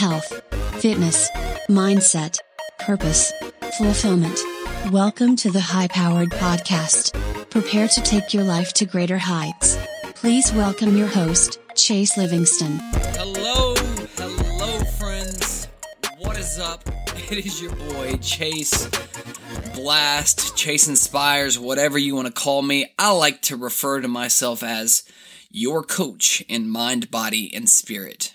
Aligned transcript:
health, 0.00 0.32
fitness, 0.80 1.28
mindset, 1.68 2.38
purpose, 2.78 3.34
fulfillment. 3.76 4.40
Welcome 4.90 5.36
to 5.36 5.50
the 5.50 5.60
High 5.60 5.88
Powered 5.88 6.30
Podcast. 6.30 7.12
Prepare 7.50 7.86
to 7.88 8.00
take 8.00 8.32
your 8.32 8.44
life 8.44 8.72
to 8.74 8.86
greater 8.86 9.18
heights. 9.18 9.76
Please 10.14 10.54
welcome 10.54 10.96
your 10.96 11.06
host, 11.06 11.60
Chase 11.74 12.16
Livingston. 12.16 12.78
Hello, 13.18 13.74
hello, 14.16 14.78
friends. 14.98 15.68
What 16.16 16.38
is 16.38 16.58
up? 16.58 16.82
It 17.30 17.44
is 17.44 17.60
your 17.60 17.76
boy, 17.76 18.16
Chase 18.22 18.88
Blast, 19.74 20.56
Chase 20.56 20.88
Inspires, 20.88 21.58
whatever 21.58 21.98
you 21.98 22.14
want 22.16 22.26
to 22.26 22.32
call 22.32 22.62
me. 22.62 22.86
I 22.98 23.12
like 23.12 23.42
to 23.42 23.56
refer 23.56 24.00
to 24.00 24.08
myself 24.08 24.62
as 24.62 25.04
your 25.50 25.82
coach 25.82 26.40
in 26.48 26.70
mind, 26.70 27.10
body, 27.10 27.54
and 27.54 27.68
spirit. 27.68 28.32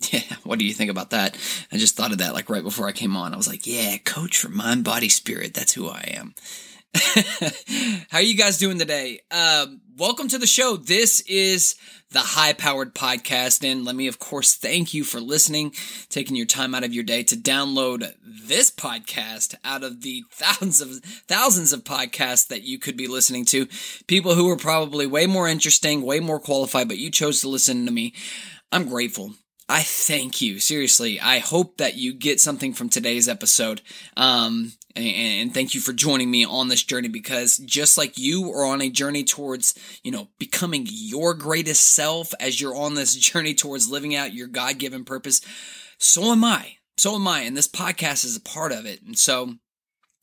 Yeah, 0.12 0.22
what 0.44 0.58
do 0.58 0.64
you 0.64 0.72
think 0.72 0.90
about 0.90 1.10
that? 1.10 1.36
I 1.70 1.76
just 1.76 1.94
thought 1.94 2.12
of 2.12 2.18
that 2.18 2.32
like 2.32 2.48
right 2.48 2.62
before 2.62 2.88
I 2.88 2.92
came 2.92 3.16
on. 3.16 3.34
I 3.34 3.36
was 3.36 3.46
like, 3.46 3.66
yeah, 3.66 3.98
coach 3.98 4.38
for 4.38 4.48
mind, 4.48 4.82
body, 4.82 5.08
spirit. 5.08 5.54
That's 5.54 5.74
who 5.74 5.88
I 5.88 6.14
am. 6.14 6.34
How 8.08 8.18
are 8.18 8.22
you 8.22 8.34
guys 8.34 8.58
doing 8.58 8.78
today? 8.78 9.20
Um, 9.30 9.80
welcome 9.96 10.26
to 10.28 10.38
the 10.38 10.46
show. 10.46 10.76
This 10.76 11.20
is 11.20 11.76
the 12.10 12.20
High 12.20 12.52
Powered 12.54 12.94
Podcast. 12.94 13.62
And 13.70 13.84
let 13.84 13.94
me, 13.94 14.08
of 14.08 14.18
course, 14.18 14.54
thank 14.54 14.92
you 14.92 15.04
for 15.04 15.20
listening, 15.20 15.72
taking 16.08 16.34
your 16.34 16.46
time 16.46 16.74
out 16.74 16.82
of 16.82 16.92
your 16.92 17.04
day 17.04 17.22
to 17.24 17.36
download 17.36 18.12
this 18.24 18.70
podcast 18.70 19.54
out 19.64 19.84
of 19.84 20.00
the 20.00 20.24
thousands 20.32 20.80
of 20.80 21.04
thousands 21.28 21.72
of 21.72 21.84
podcasts 21.84 22.48
that 22.48 22.62
you 22.62 22.78
could 22.78 22.96
be 22.96 23.06
listening 23.06 23.44
to. 23.44 23.68
People 24.08 24.34
who 24.34 24.50
are 24.50 24.56
probably 24.56 25.06
way 25.06 25.26
more 25.26 25.46
interesting, 25.46 26.02
way 26.02 26.18
more 26.18 26.40
qualified, 26.40 26.88
but 26.88 26.98
you 26.98 27.10
chose 27.10 27.40
to 27.42 27.48
listen 27.48 27.86
to 27.86 27.92
me. 27.92 28.14
I'm 28.72 28.88
grateful. 28.88 29.34
I 29.70 29.82
thank 29.84 30.40
you. 30.40 30.58
Seriously, 30.58 31.20
I 31.20 31.38
hope 31.38 31.76
that 31.76 31.94
you 31.94 32.12
get 32.12 32.40
something 32.40 32.72
from 32.72 32.88
today's 32.88 33.28
episode. 33.28 33.82
Um, 34.16 34.72
and, 34.96 35.54
thank 35.54 35.74
you 35.74 35.80
for 35.80 35.92
joining 35.92 36.28
me 36.28 36.44
on 36.44 36.66
this 36.66 36.82
journey 36.82 37.06
because 37.06 37.56
just 37.58 37.96
like 37.96 38.18
you 38.18 38.50
are 38.52 38.64
on 38.64 38.82
a 38.82 38.90
journey 38.90 39.22
towards, 39.22 39.78
you 40.02 40.10
know, 40.10 40.26
becoming 40.40 40.88
your 40.90 41.34
greatest 41.34 41.86
self 41.86 42.34
as 42.40 42.60
you're 42.60 42.74
on 42.74 42.94
this 42.94 43.14
journey 43.30 43.54
towards 43.54 43.88
living 43.88 44.16
out 44.16 44.34
your 44.34 44.48
God 44.48 44.78
given 44.78 45.04
purpose, 45.04 45.40
so 45.98 46.32
am 46.32 46.42
I. 46.42 46.78
So 46.96 47.14
am 47.14 47.28
I. 47.28 47.42
And 47.42 47.56
this 47.56 47.68
podcast 47.68 48.24
is 48.24 48.36
a 48.36 48.40
part 48.40 48.72
of 48.72 48.86
it. 48.86 49.02
And 49.02 49.16
so 49.16 49.54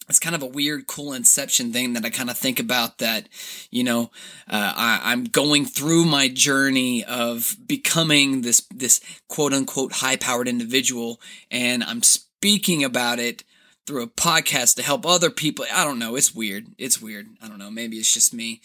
it's 0.10 0.20
kind 0.20 0.36
of 0.36 0.42
a 0.42 0.48
weird, 0.48 0.88
cool 0.88 1.14
inception 1.14 1.74
thing 1.74 1.94
that 1.94 2.06
I 2.06 2.10
kind 2.10 2.30
of 2.30 2.38
think 2.38 2.60
about 2.60 3.00
that, 3.00 3.28
you 3.70 3.84
know, 3.84 4.12
uh, 4.50 4.74
I, 4.76 5.12
am 5.12 5.26
going 5.26 5.66
through 5.66 6.06
my 6.06 6.30
journey 6.30 7.04
of 7.04 7.58
becoming 7.66 8.42
this, 8.42 8.62
this 8.74 9.02
quote 9.28 9.54
unquote 9.54 9.94
high 9.94 10.16
powered 10.16 10.48
individual. 10.48 11.20
And 11.52 11.84
I'm 11.84 12.04
speaking 12.04 12.84
about 12.84 13.20
it 13.20 13.44
through 13.86 14.04
a 14.04 14.08
podcast 14.08 14.76
to 14.76 14.84
help 14.84 15.06
other 15.06 15.30
people. 15.30 15.66
I 15.74 15.84
don't 15.84 16.00
know. 16.00 16.16
It's 16.16 16.34
weird. 16.34 16.68
It's 16.78 17.02
weird. 17.02 17.28
I 17.42 17.48
don't 17.48 17.60
know. 17.60 17.72
Maybe 17.72 17.98
it's 17.98 18.14
just 18.14 18.34
me. 18.34 18.62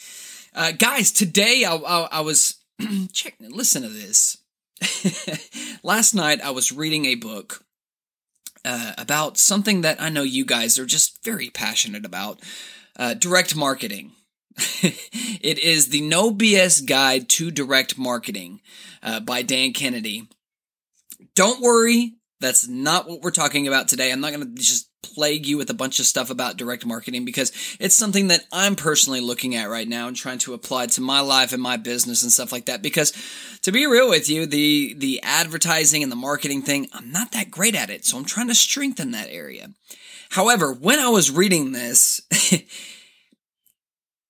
Uh, 0.55 0.73
guys, 0.73 1.11
today 1.11 1.65
I, 1.65 1.75
I, 1.75 2.09
I 2.13 2.21
was, 2.21 2.57
check, 3.13 3.35
listen 3.41 3.83
to 3.83 3.89
this. 3.89 4.39
Last 5.83 6.15
night 6.15 6.41
I 6.41 6.51
was 6.51 6.73
reading 6.73 7.07
a 7.07 7.15
book 7.17 7.65
uh, 8.65 8.93
about 8.99 9.39
something 9.39 9.81
that 9.83 10.01
I 10.01 10.09
know 10.09 10.23
you 10.23 10.45
guys 10.45 10.79
are 10.79 10.87
just 10.87 11.25
very 11.25 11.51
passionate 11.51 12.05
about 12.05 12.41
uh, 12.97 13.15
direct 13.15 13.57
marketing. 13.57 14.13
it 14.83 15.59
is 15.59 15.89
the 15.89 16.03
No 16.03 16.31
BS 16.31 16.87
Guide 16.87 17.29
to 17.31 17.51
Direct 17.51 17.97
Marketing 17.97 18.61
uh, 19.03 19.21
by 19.21 19.43
Dan 19.43 19.73
Kennedy. 19.73 20.29
Don't 21.35 21.63
worry, 21.63 22.17
that's 22.41 22.69
not 22.69 23.09
what 23.09 23.23
we're 23.23 23.31
talking 23.31 23.67
about 23.67 23.89
today. 23.89 24.13
I'm 24.13 24.21
not 24.21 24.33
going 24.33 24.55
to 24.55 24.63
just 24.63 24.89
plague 25.03 25.47
you 25.47 25.57
with 25.59 25.69
a 25.71 25.75
bunch 25.75 25.99
of 25.99 26.07
stuff 26.07 26.31
about 26.31 26.57
direct 26.57 26.87
marketing 26.87 27.25
because 27.25 27.53
it's 27.81 27.97
something 27.97 28.29
that 28.29 28.47
I'm 28.53 28.77
personally 28.77 29.21
looking 29.21 29.55
at 29.55 29.69
right 29.69 29.89
now 29.89 30.09
and 30.09 30.17
trying 30.17 30.39
to 30.39 30.55
apply 30.55 30.87
to 30.87 31.01
my 31.01 31.21
life 31.21 31.53
and 31.53 31.63
my 31.63 31.77
business 31.77 32.23
and 32.23 32.33
stuff 32.33 32.53
like 32.53 32.67
that 32.67 32.83
because 32.83 33.13
to 33.63 33.73
be 33.73 33.87
real 33.87 34.09
with 34.09 34.31
you 34.31 34.47
the 34.47 34.95
the 34.95 35.21
advertising 35.23 36.03
and 36.03 36.11
the 36.11 36.17
marketing 36.17 36.63
thing 36.63 36.89
I'm 36.93 37.11
not 37.11 37.33
that 37.33 37.51
great 37.51 37.75
at 37.75 37.91
it 37.91 38.05
so 38.05 38.17
I'm 38.17 38.25
trying 38.25 38.49
to 38.49 38.55
strengthen 38.55 39.11
that 39.11 39.29
area. 39.31 39.71
However, 40.31 40.73
when 40.73 40.99
I 40.99 41.09
was 41.09 41.31
reading 41.31 41.73
this 41.73 42.21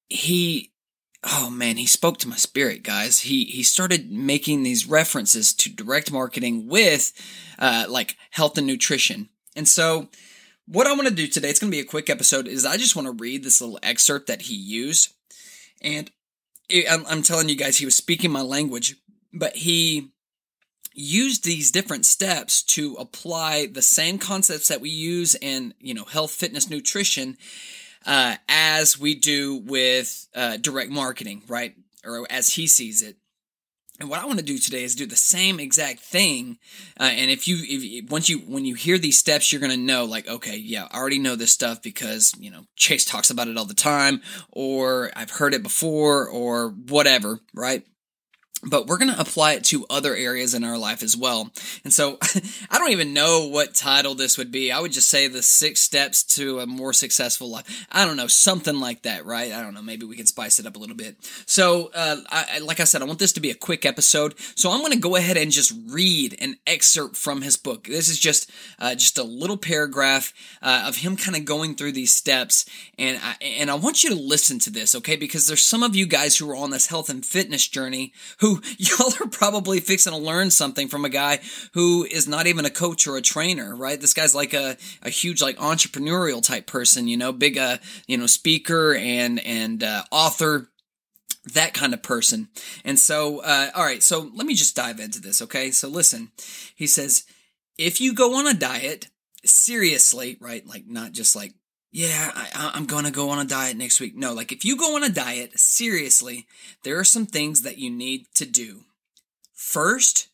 he 0.08 0.72
oh 1.24 1.50
man, 1.50 1.76
he 1.76 1.86
spoke 1.86 2.18
to 2.18 2.28
my 2.28 2.36
spirit, 2.36 2.82
guys. 2.82 3.20
He 3.20 3.44
he 3.44 3.62
started 3.62 4.10
making 4.10 4.62
these 4.62 4.86
references 4.86 5.54
to 5.54 5.70
direct 5.70 6.10
marketing 6.10 6.68
with 6.68 7.12
uh, 7.58 7.86
like 7.88 8.16
health 8.30 8.58
and 8.58 8.66
nutrition. 8.66 9.28
And 9.54 9.68
so 9.68 10.08
what 10.66 10.86
I 10.86 10.92
want 10.92 11.08
to 11.08 11.14
do 11.14 11.26
today, 11.26 11.50
it's 11.50 11.58
going 11.58 11.70
to 11.70 11.76
be 11.76 11.80
a 11.80 11.84
quick 11.84 12.08
episode, 12.08 12.46
is 12.46 12.64
I 12.64 12.76
just 12.76 12.96
want 12.96 13.06
to 13.06 13.12
read 13.12 13.44
this 13.44 13.60
little 13.60 13.78
excerpt 13.82 14.26
that 14.28 14.42
he 14.42 14.54
used. 14.54 15.12
And 15.82 16.10
I'm, 16.88 17.22
telling 17.22 17.48
you 17.48 17.56
guys, 17.56 17.78
he 17.78 17.84
was 17.84 17.96
speaking 17.96 18.30
my 18.30 18.40
language, 18.42 18.96
but 19.32 19.56
he 19.56 20.12
used 20.94 21.44
these 21.44 21.70
different 21.70 22.06
steps 22.06 22.62
to 22.62 22.94
apply 22.94 23.66
the 23.66 23.82
same 23.82 24.18
concepts 24.18 24.68
that 24.68 24.80
we 24.80 24.90
use 24.90 25.34
in, 25.34 25.74
you 25.80 25.94
know, 25.94 26.04
health, 26.04 26.30
fitness, 26.30 26.70
nutrition, 26.70 27.36
uh, 28.06 28.36
as 28.48 28.98
we 28.98 29.14
do 29.14 29.56
with 29.56 30.28
uh, 30.34 30.56
direct 30.58 30.90
marketing, 30.90 31.42
right? 31.48 31.74
Or 32.04 32.26
as 32.30 32.50
he 32.50 32.66
sees 32.66 33.02
it. 33.02 33.16
And 34.00 34.08
what 34.08 34.20
I 34.20 34.26
want 34.26 34.38
to 34.38 34.44
do 34.44 34.58
today 34.58 34.82
is 34.82 34.94
do 34.94 35.06
the 35.06 35.14
same 35.14 35.60
exact 35.60 36.00
thing. 36.00 36.58
Uh, 36.98 37.10
and 37.12 37.30
if 37.30 37.46
you, 37.46 37.58
if 37.60 38.10
once 38.10 38.28
you, 38.28 38.38
when 38.38 38.64
you 38.64 38.74
hear 38.74 38.98
these 38.98 39.18
steps, 39.18 39.52
you're 39.52 39.60
going 39.60 39.70
to 39.70 39.76
know, 39.76 40.04
like, 40.04 40.26
okay, 40.26 40.56
yeah, 40.56 40.88
I 40.90 40.98
already 40.98 41.18
know 41.18 41.36
this 41.36 41.52
stuff 41.52 41.82
because 41.82 42.32
you 42.38 42.50
know 42.50 42.64
Chase 42.74 43.04
talks 43.04 43.30
about 43.30 43.48
it 43.48 43.56
all 43.56 43.66
the 43.66 43.74
time, 43.74 44.22
or 44.50 45.10
I've 45.14 45.30
heard 45.30 45.54
it 45.54 45.62
before, 45.62 46.26
or 46.26 46.70
whatever, 46.70 47.40
right? 47.54 47.84
But 48.64 48.86
we're 48.86 48.98
going 48.98 49.12
to 49.12 49.20
apply 49.20 49.54
it 49.54 49.64
to 49.64 49.84
other 49.90 50.14
areas 50.14 50.54
in 50.54 50.62
our 50.62 50.78
life 50.78 51.02
as 51.02 51.16
well. 51.16 51.50
And 51.82 51.92
so 51.92 52.18
I 52.70 52.78
don't 52.78 52.92
even 52.92 53.12
know 53.12 53.48
what 53.48 53.74
title 53.74 54.14
this 54.14 54.38
would 54.38 54.52
be. 54.52 54.70
I 54.70 54.80
would 54.80 54.92
just 54.92 55.08
say 55.08 55.26
the 55.26 55.42
six 55.42 55.80
steps 55.80 56.22
to 56.36 56.60
a 56.60 56.66
more 56.66 56.92
successful 56.92 57.50
life. 57.50 57.86
I 57.90 58.04
don't 58.04 58.16
know, 58.16 58.28
something 58.28 58.78
like 58.78 59.02
that, 59.02 59.26
right? 59.26 59.52
I 59.52 59.62
don't 59.62 59.74
know. 59.74 59.82
Maybe 59.82 60.06
we 60.06 60.16
can 60.16 60.26
spice 60.26 60.60
it 60.60 60.66
up 60.66 60.76
a 60.76 60.78
little 60.78 60.94
bit. 60.94 61.16
So, 61.46 61.90
uh, 61.94 62.18
I, 62.30 62.60
like 62.60 62.78
I 62.78 62.84
said, 62.84 63.02
I 63.02 63.06
want 63.06 63.18
this 63.18 63.32
to 63.32 63.40
be 63.40 63.50
a 63.50 63.54
quick 63.54 63.84
episode. 63.84 64.34
So 64.54 64.70
I'm 64.70 64.80
going 64.80 64.92
to 64.92 64.98
go 64.98 65.16
ahead 65.16 65.36
and 65.36 65.50
just 65.50 65.72
read 65.88 66.36
an 66.40 66.56
excerpt 66.66 67.16
from 67.16 67.42
his 67.42 67.56
book. 67.56 67.84
This 67.84 68.08
is 68.08 68.18
just, 68.18 68.50
uh, 68.78 68.94
just 68.94 69.18
a 69.18 69.24
little 69.24 69.56
paragraph 69.56 70.32
uh, 70.62 70.84
of 70.86 70.96
him 70.96 71.16
kind 71.16 71.36
of 71.36 71.44
going 71.44 71.74
through 71.74 71.92
these 71.92 72.14
steps. 72.14 72.64
And 72.96 73.18
I, 73.22 73.34
and 73.42 73.70
I 73.70 73.74
want 73.74 74.04
you 74.04 74.10
to 74.10 74.16
listen 74.16 74.60
to 74.60 74.70
this, 74.70 74.94
okay? 74.94 75.16
Because 75.16 75.48
there's 75.48 75.64
some 75.64 75.82
of 75.82 75.96
you 75.96 76.06
guys 76.06 76.36
who 76.36 76.48
are 76.50 76.56
on 76.56 76.70
this 76.70 76.86
health 76.86 77.10
and 77.10 77.26
fitness 77.26 77.66
journey 77.66 78.12
who 78.38 78.51
y'all 78.78 79.12
are 79.20 79.28
probably 79.28 79.80
fixing 79.80 80.12
to 80.12 80.18
learn 80.18 80.50
something 80.50 80.88
from 80.88 81.04
a 81.04 81.08
guy 81.08 81.40
who 81.74 82.04
is 82.04 82.28
not 82.28 82.46
even 82.46 82.64
a 82.64 82.70
coach 82.70 83.06
or 83.06 83.16
a 83.16 83.22
trainer, 83.22 83.74
right? 83.74 84.00
This 84.00 84.14
guy's 84.14 84.34
like 84.34 84.54
a, 84.54 84.76
a 85.02 85.10
huge 85.10 85.40
like 85.40 85.56
entrepreneurial 85.58 86.42
type 86.42 86.66
person, 86.66 87.08
you 87.08 87.16
know, 87.16 87.32
big 87.32 87.58
uh, 87.58 87.78
you 88.06 88.16
know, 88.16 88.26
speaker 88.26 88.94
and 88.94 89.40
and 89.44 89.82
uh, 89.82 90.04
author 90.10 90.68
that 91.54 91.74
kind 91.74 91.92
of 91.92 92.02
person. 92.02 92.48
And 92.84 92.98
so, 92.98 93.40
uh, 93.40 93.70
all 93.74 93.84
right, 93.84 94.02
so 94.02 94.30
let 94.34 94.46
me 94.46 94.54
just 94.54 94.76
dive 94.76 95.00
into 95.00 95.20
this, 95.20 95.42
okay? 95.42 95.72
So 95.72 95.88
listen, 95.88 96.30
he 96.76 96.86
says, 96.86 97.24
if 97.76 98.00
you 98.00 98.14
go 98.14 98.36
on 98.36 98.46
a 98.46 98.54
diet, 98.54 99.08
seriously, 99.44 100.36
right? 100.40 100.66
Like 100.66 100.86
not 100.86 101.12
just 101.12 101.34
like 101.34 101.54
yeah, 101.92 102.30
I, 102.34 102.72
am 102.74 102.86
going 102.86 103.04
to 103.04 103.10
go 103.10 103.28
on 103.28 103.38
a 103.38 103.48
diet 103.48 103.76
next 103.76 104.00
week. 104.00 104.16
No, 104.16 104.32
like 104.32 104.50
if 104.50 104.64
you 104.64 104.78
go 104.78 104.96
on 104.96 105.04
a 105.04 105.10
diet, 105.10 105.58
seriously, 105.60 106.46
there 106.84 106.98
are 106.98 107.04
some 107.04 107.26
things 107.26 107.62
that 107.62 107.76
you 107.76 107.90
need 107.90 108.26
to 108.34 108.46
do. 108.46 108.84
First, 109.52 110.28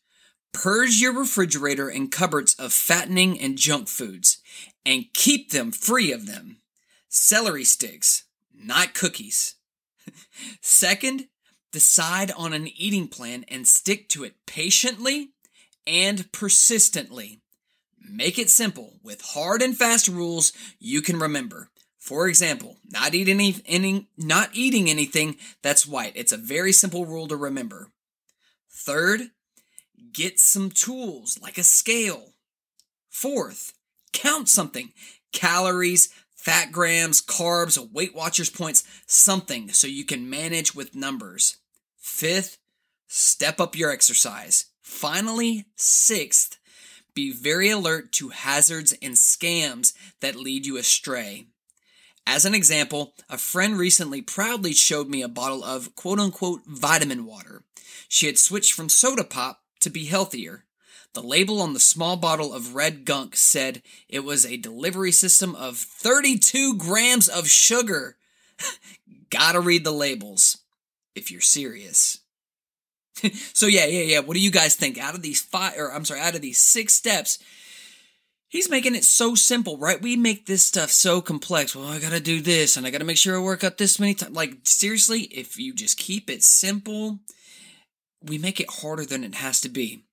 purge 0.53 1.01
your 1.01 1.13
refrigerator 1.13 1.89
and 1.89 2.11
cupboards 2.11 2.53
of 2.55 2.71
fattening 2.71 3.37
and 3.41 3.57
junk 3.57 3.89
foods 3.89 4.37
and 4.85 5.13
keep 5.13 5.51
them 5.51 5.71
free 5.71 6.13
of 6.13 6.27
them. 6.27 6.61
Celery 7.09 7.65
sticks, 7.65 8.23
not 8.57 8.93
cookies. 8.93 9.55
Second, 10.61 11.27
decide 11.73 12.31
on 12.37 12.53
an 12.53 12.69
eating 12.77 13.09
plan 13.09 13.43
and 13.49 13.67
stick 13.67 14.07
to 14.09 14.23
it 14.23 14.35
patiently 14.45 15.31
and 15.85 16.31
persistently. 16.31 17.41
Make 18.07 18.37
it 18.39 18.49
simple 18.49 18.99
with 19.03 19.21
hard 19.21 19.61
and 19.61 19.77
fast 19.77 20.07
rules 20.07 20.53
you 20.79 21.01
can 21.01 21.19
remember. 21.19 21.69
For 21.99 22.27
example, 22.27 22.77
not 22.89 23.13
eating 23.13 23.35
any, 23.35 23.55
any 23.65 24.07
not 24.17 24.49
eating 24.53 24.89
anything 24.89 25.37
that's 25.61 25.85
white. 25.85 26.13
It's 26.15 26.31
a 26.31 26.37
very 26.37 26.71
simple 26.71 27.05
rule 27.05 27.27
to 27.27 27.35
remember. 27.35 27.91
Third, 28.71 29.21
get 30.13 30.39
some 30.39 30.71
tools 30.71 31.39
like 31.41 31.57
a 31.57 31.63
scale. 31.63 32.33
Fourth, 33.09 33.73
count 34.13 34.47
something. 34.49 34.93
Calories, 35.31 36.09
fat 36.35 36.71
grams, 36.71 37.21
carbs, 37.21 37.77
Weight 37.91 38.15
Watchers 38.15 38.49
points, 38.49 38.83
something 39.05 39.69
so 39.69 39.87
you 39.87 40.05
can 40.05 40.29
manage 40.29 40.73
with 40.73 40.95
numbers. 40.95 41.57
Fifth, 41.97 42.57
step 43.07 43.59
up 43.59 43.77
your 43.77 43.91
exercise. 43.91 44.65
Finally, 44.81 45.65
sixth, 45.75 46.57
Be 47.19 47.33
very 47.33 47.69
alert 47.69 48.13
to 48.13 48.29
hazards 48.29 48.95
and 49.01 49.15
scams 49.15 49.91
that 50.21 50.37
lead 50.37 50.65
you 50.65 50.77
astray. 50.77 51.47
As 52.25 52.45
an 52.45 52.55
example, 52.55 53.13
a 53.29 53.37
friend 53.37 53.77
recently 53.77 54.21
proudly 54.21 54.71
showed 54.71 55.09
me 55.09 55.21
a 55.21 55.27
bottle 55.27 55.61
of 55.61 55.93
quote 55.95 56.17
unquote 56.17 56.61
vitamin 56.65 57.25
water. 57.25 57.65
She 58.07 58.27
had 58.27 58.37
switched 58.37 58.71
from 58.71 58.87
soda 58.87 59.25
pop 59.25 59.59
to 59.81 59.89
be 59.89 60.05
healthier. 60.05 60.63
The 61.13 61.21
label 61.21 61.61
on 61.61 61.73
the 61.73 61.81
small 61.81 62.15
bottle 62.15 62.53
of 62.53 62.73
red 62.73 63.03
gunk 63.03 63.35
said 63.35 63.81
it 64.07 64.21
was 64.21 64.45
a 64.45 64.55
delivery 64.55 65.11
system 65.11 65.55
of 65.55 65.75
32 65.75 66.77
grams 66.77 67.27
of 67.27 67.49
sugar. 67.49 68.15
Gotta 69.29 69.59
read 69.59 69.83
the 69.83 69.91
labels 69.91 70.59
if 71.15 71.29
you're 71.31 71.41
serious. 71.41 72.18
so 73.53 73.67
yeah, 73.67 73.85
yeah, 73.85 74.03
yeah. 74.03 74.19
What 74.19 74.33
do 74.35 74.41
you 74.41 74.51
guys 74.51 74.75
think? 74.75 74.97
Out 74.97 75.15
of 75.15 75.21
these 75.21 75.41
five, 75.41 75.73
or 75.77 75.93
I'm 75.93 76.05
sorry, 76.05 76.19
out 76.19 76.35
of 76.35 76.41
these 76.41 76.57
six 76.57 76.93
steps, 76.93 77.39
he's 78.47 78.69
making 78.69 78.95
it 78.95 79.03
so 79.03 79.35
simple, 79.35 79.77
right? 79.77 80.01
We 80.01 80.15
make 80.15 80.45
this 80.45 80.65
stuff 80.65 80.91
so 80.91 81.21
complex. 81.21 81.75
Well, 81.75 81.87
I 81.87 81.99
gotta 81.99 82.19
do 82.19 82.41
this, 82.41 82.77
and 82.77 82.85
I 82.85 82.89
gotta 82.89 83.05
make 83.05 83.17
sure 83.17 83.35
I 83.37 83.41
work 83.41 83.63
out 83.63 83.77
this 83.77 83.99
many 83.99 84.13
times. 84.13 84.35
Like 84.35 84.57
seriously, 84.63 85.21
if 85.23 85.57
you 85.57 85.73
just 85.73 85.97
keep 85.97 86.29
it 86.29 86.43
simple, 86.43 87.19
we 88.21 88.37
make 88.37 88.59
it 88.59 88.69
harder 88.81 89.05
than 89.05 89.23
it 89.23 89.35
has 89.35 89.61
to 89.61 89.69
be. 89.69 90.03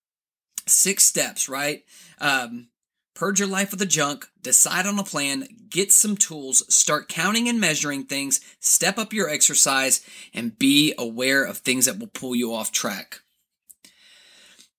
Six 0.67 1.05
steps, 1.05 1.49
right? 1.49 1.85
Um, 2.21 2.69
Purge 3.17 3.41
your 3.41 3.49
life 3.49 3.73
of 3.73 3.79
the 3.79 3.87
junk, 3.87 4.27
decide 4.43 4.87
on 4.87 4.99
a 4.99 5.03
plan, 5.03 5.49
get 5.71 5.91
some 5.91 6.19
tools, 6.19 6.63
start 6.73 7.09
counting 7.09 7.49
and 7.49 7.59
measuring 7.59 8.05
things, 8.05 8.41
step 8.61 8.99
up 8.99 9.15
your 9.15 9.27
exercise, 9.27 10.05
and 10.35 10.59
be 10.59 10.93
aware 10.99 11.43
of 11.43 11.57
things 11.59 11.87
that 11.87 11.99
will 11.99 12.09
pull 12.09 12.35
you 12.37 12.53
off 12.53 12.73
track. 12.73 13.21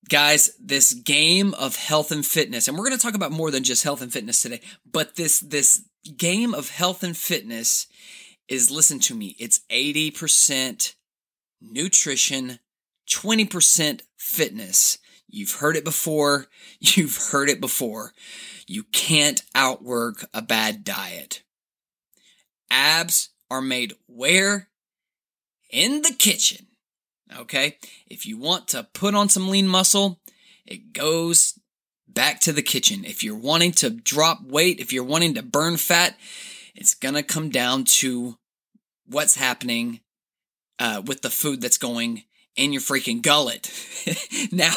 Guys, 0.08 0.52
this 0.64 0.94
game 0.94 1.56
of 1.56 1.78
health 1.78 2.12
and 2.12 2.24
fitness, 2.24 2.68
and 2.68 2.78
we're 2.78 2.86
going 2.86 2.96
to 2.96 3.02
talk 3.02 3.16
about 3.16 3.32
more 3.32 3.50
than 3.50 3.64
just 3.64 3.84
health 3.84 4.04
and 4.04 4.14
fitness 4.14 4.40
today, 4.40 4.62
but 4.90 5.16
this, 5.16 5.40
this 5.40 5.84
game 6.16 6.54
of 6.54 6.70
health 6.70 7.02
and 7.02 7.18
fitness 7.18 7.88
is, 8.48 8.70
listen 8.70 9.00
to 9.00 9.16
me, 9.16 9.36
it's 9.40 9.62
80% 9.72 10.94
nutrition, 11.60 12.60
20% 13.10 14.02
fitness. 14.16 15.00
You've 15.28 15.54
heard 15.54 15.76
it 15.76 15.84
before. 15.84 16.48
You've 16.80 17.18
heard 17.32 17.50
it 17.50 17.62
before. 17.62 18.14
You 18.68 18.84
can't 18.84 19.42
outwork 19.56 20.26
a 20.34 20.42
bad 20.42 20.84
diet. 20.84 21.44
Abs 22.70 23.30
are 23.50 23.62
made 23.62 23.94
where? 24.08 24.70
In 25.70 26.02
the 26.02 26.14
kitchen. 26.18 26.68
Okay? 27.38 27.78
If 28.08 28.26
you 28.26 28.38
want 28.38 28.68
to 28.70 28.88
put 28.94 29.16
on 29.16 29.30
some 29.30 29.50
lean 29.50 29.68
muscle, 29.68 30.20
it 30.66 30.94
goes 30.94 31.60
back 32.08 32.40
to 32.42 32.54
the 32.54 32.62
kitchen. 32.62 33.06
If 33.06 33.24
you're 33.24 33.36
wanting 33.36 33.74
to 33.74 33.90
drop 33.90 34.44
weight, 34.44 34.80
if 34.80 34.92
you're 34.92 35.04
wanting 35.04 35.36
to 35.36 35.44
burn 35.44 35.78
fat, 35.78 36.18
it's 36.76 36.94
gonna 36.94 37.24
come 37.24 37.50
down 37.50 37.84
to 37.86 38.38
what's 39.06 39.36
happening 39.36 40.02
uh, 40.80 41.02
with 41.06 41.22
the 41.22 41.30
food 41.30 41.62
that's 41.62 41.78
going 41.78 42.24
in 42.58 42.74
your 42.74 42.82
freaking 42.82 43.22
gullet. 43.22 43.72
now, 44.52 44.74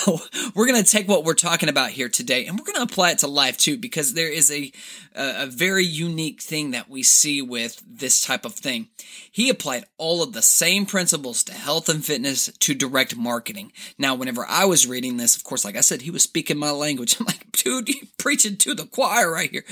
we're 0.55 0.67
going 0.67 0.83
to 0.83 0.89
take 0.89 1.09
what 1.09 1.25
we're 1.25 1.35
talking 1.35 1.69
about 1.69 1.91
here 1.91 2.09
today 2.09 2.47
and 2.47 2.59
we're 2.59 2.65
going 2.65 2.77
to 2.77 2.83
apply 2.83 3.11
it 3.11 3.19
to 3.19 3.27
life 3.27 3.57
too, 3.57 3.79
because 3.79 4.13
there 4.13 4.31
is 4.31 4.51
a, 4.53 4.71
a, 5.15 5.47
very 5.47 5.85
unique 5.85 6.43
thing 6.43 6.73
that 6.73 6.89
we 6.91 7.03
see 7.03 7.41
with 7.41 7.83
this 7.87 8.21
type 8.21 8.45
of 8.45 8.55
thing. 8.55 8.89
He 9.33 9.49
applied 9.49 9.85
all 9.97 10.23
of 10.23 10.33
the 10.33 10.43
same 10.43 10.85
principles 10.87 11.43
to 11.45 11.55
health 11.55 11.89
and 11.89 12.05
fitness 12.05 12.47
to 12.47 12.75
direct 12.75 13.17
marketing. 13.17 13.73
Now, 13.99 14.15
whenever 14.15 14.45
I 14.47 14.67
was 14.67 14.87
reading 14.87 15.17
this, 15.17 15.37
of 15.37 15.45
course, 15.45 15.65
like 15.65 15.77
I 15.77 15.81
said, 15.81 16.03
he 16.03 16.11
was 16.11 16.23
speaking 16.23 16.59
my 16.59 16.71
language. 16.71 17.17
I'm 17.21 17.27
like, 17.27 17.51
dude, 17.53 17.89
you 17.89 18.07
preaching 18.19 18.57
to 18.59 18.75
the 18.75 18.87
choir 18.87 19.33
right 19.33 19.51
here. 19.51 19.65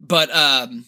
But, 0.00 0.34
um, 0.34 0.86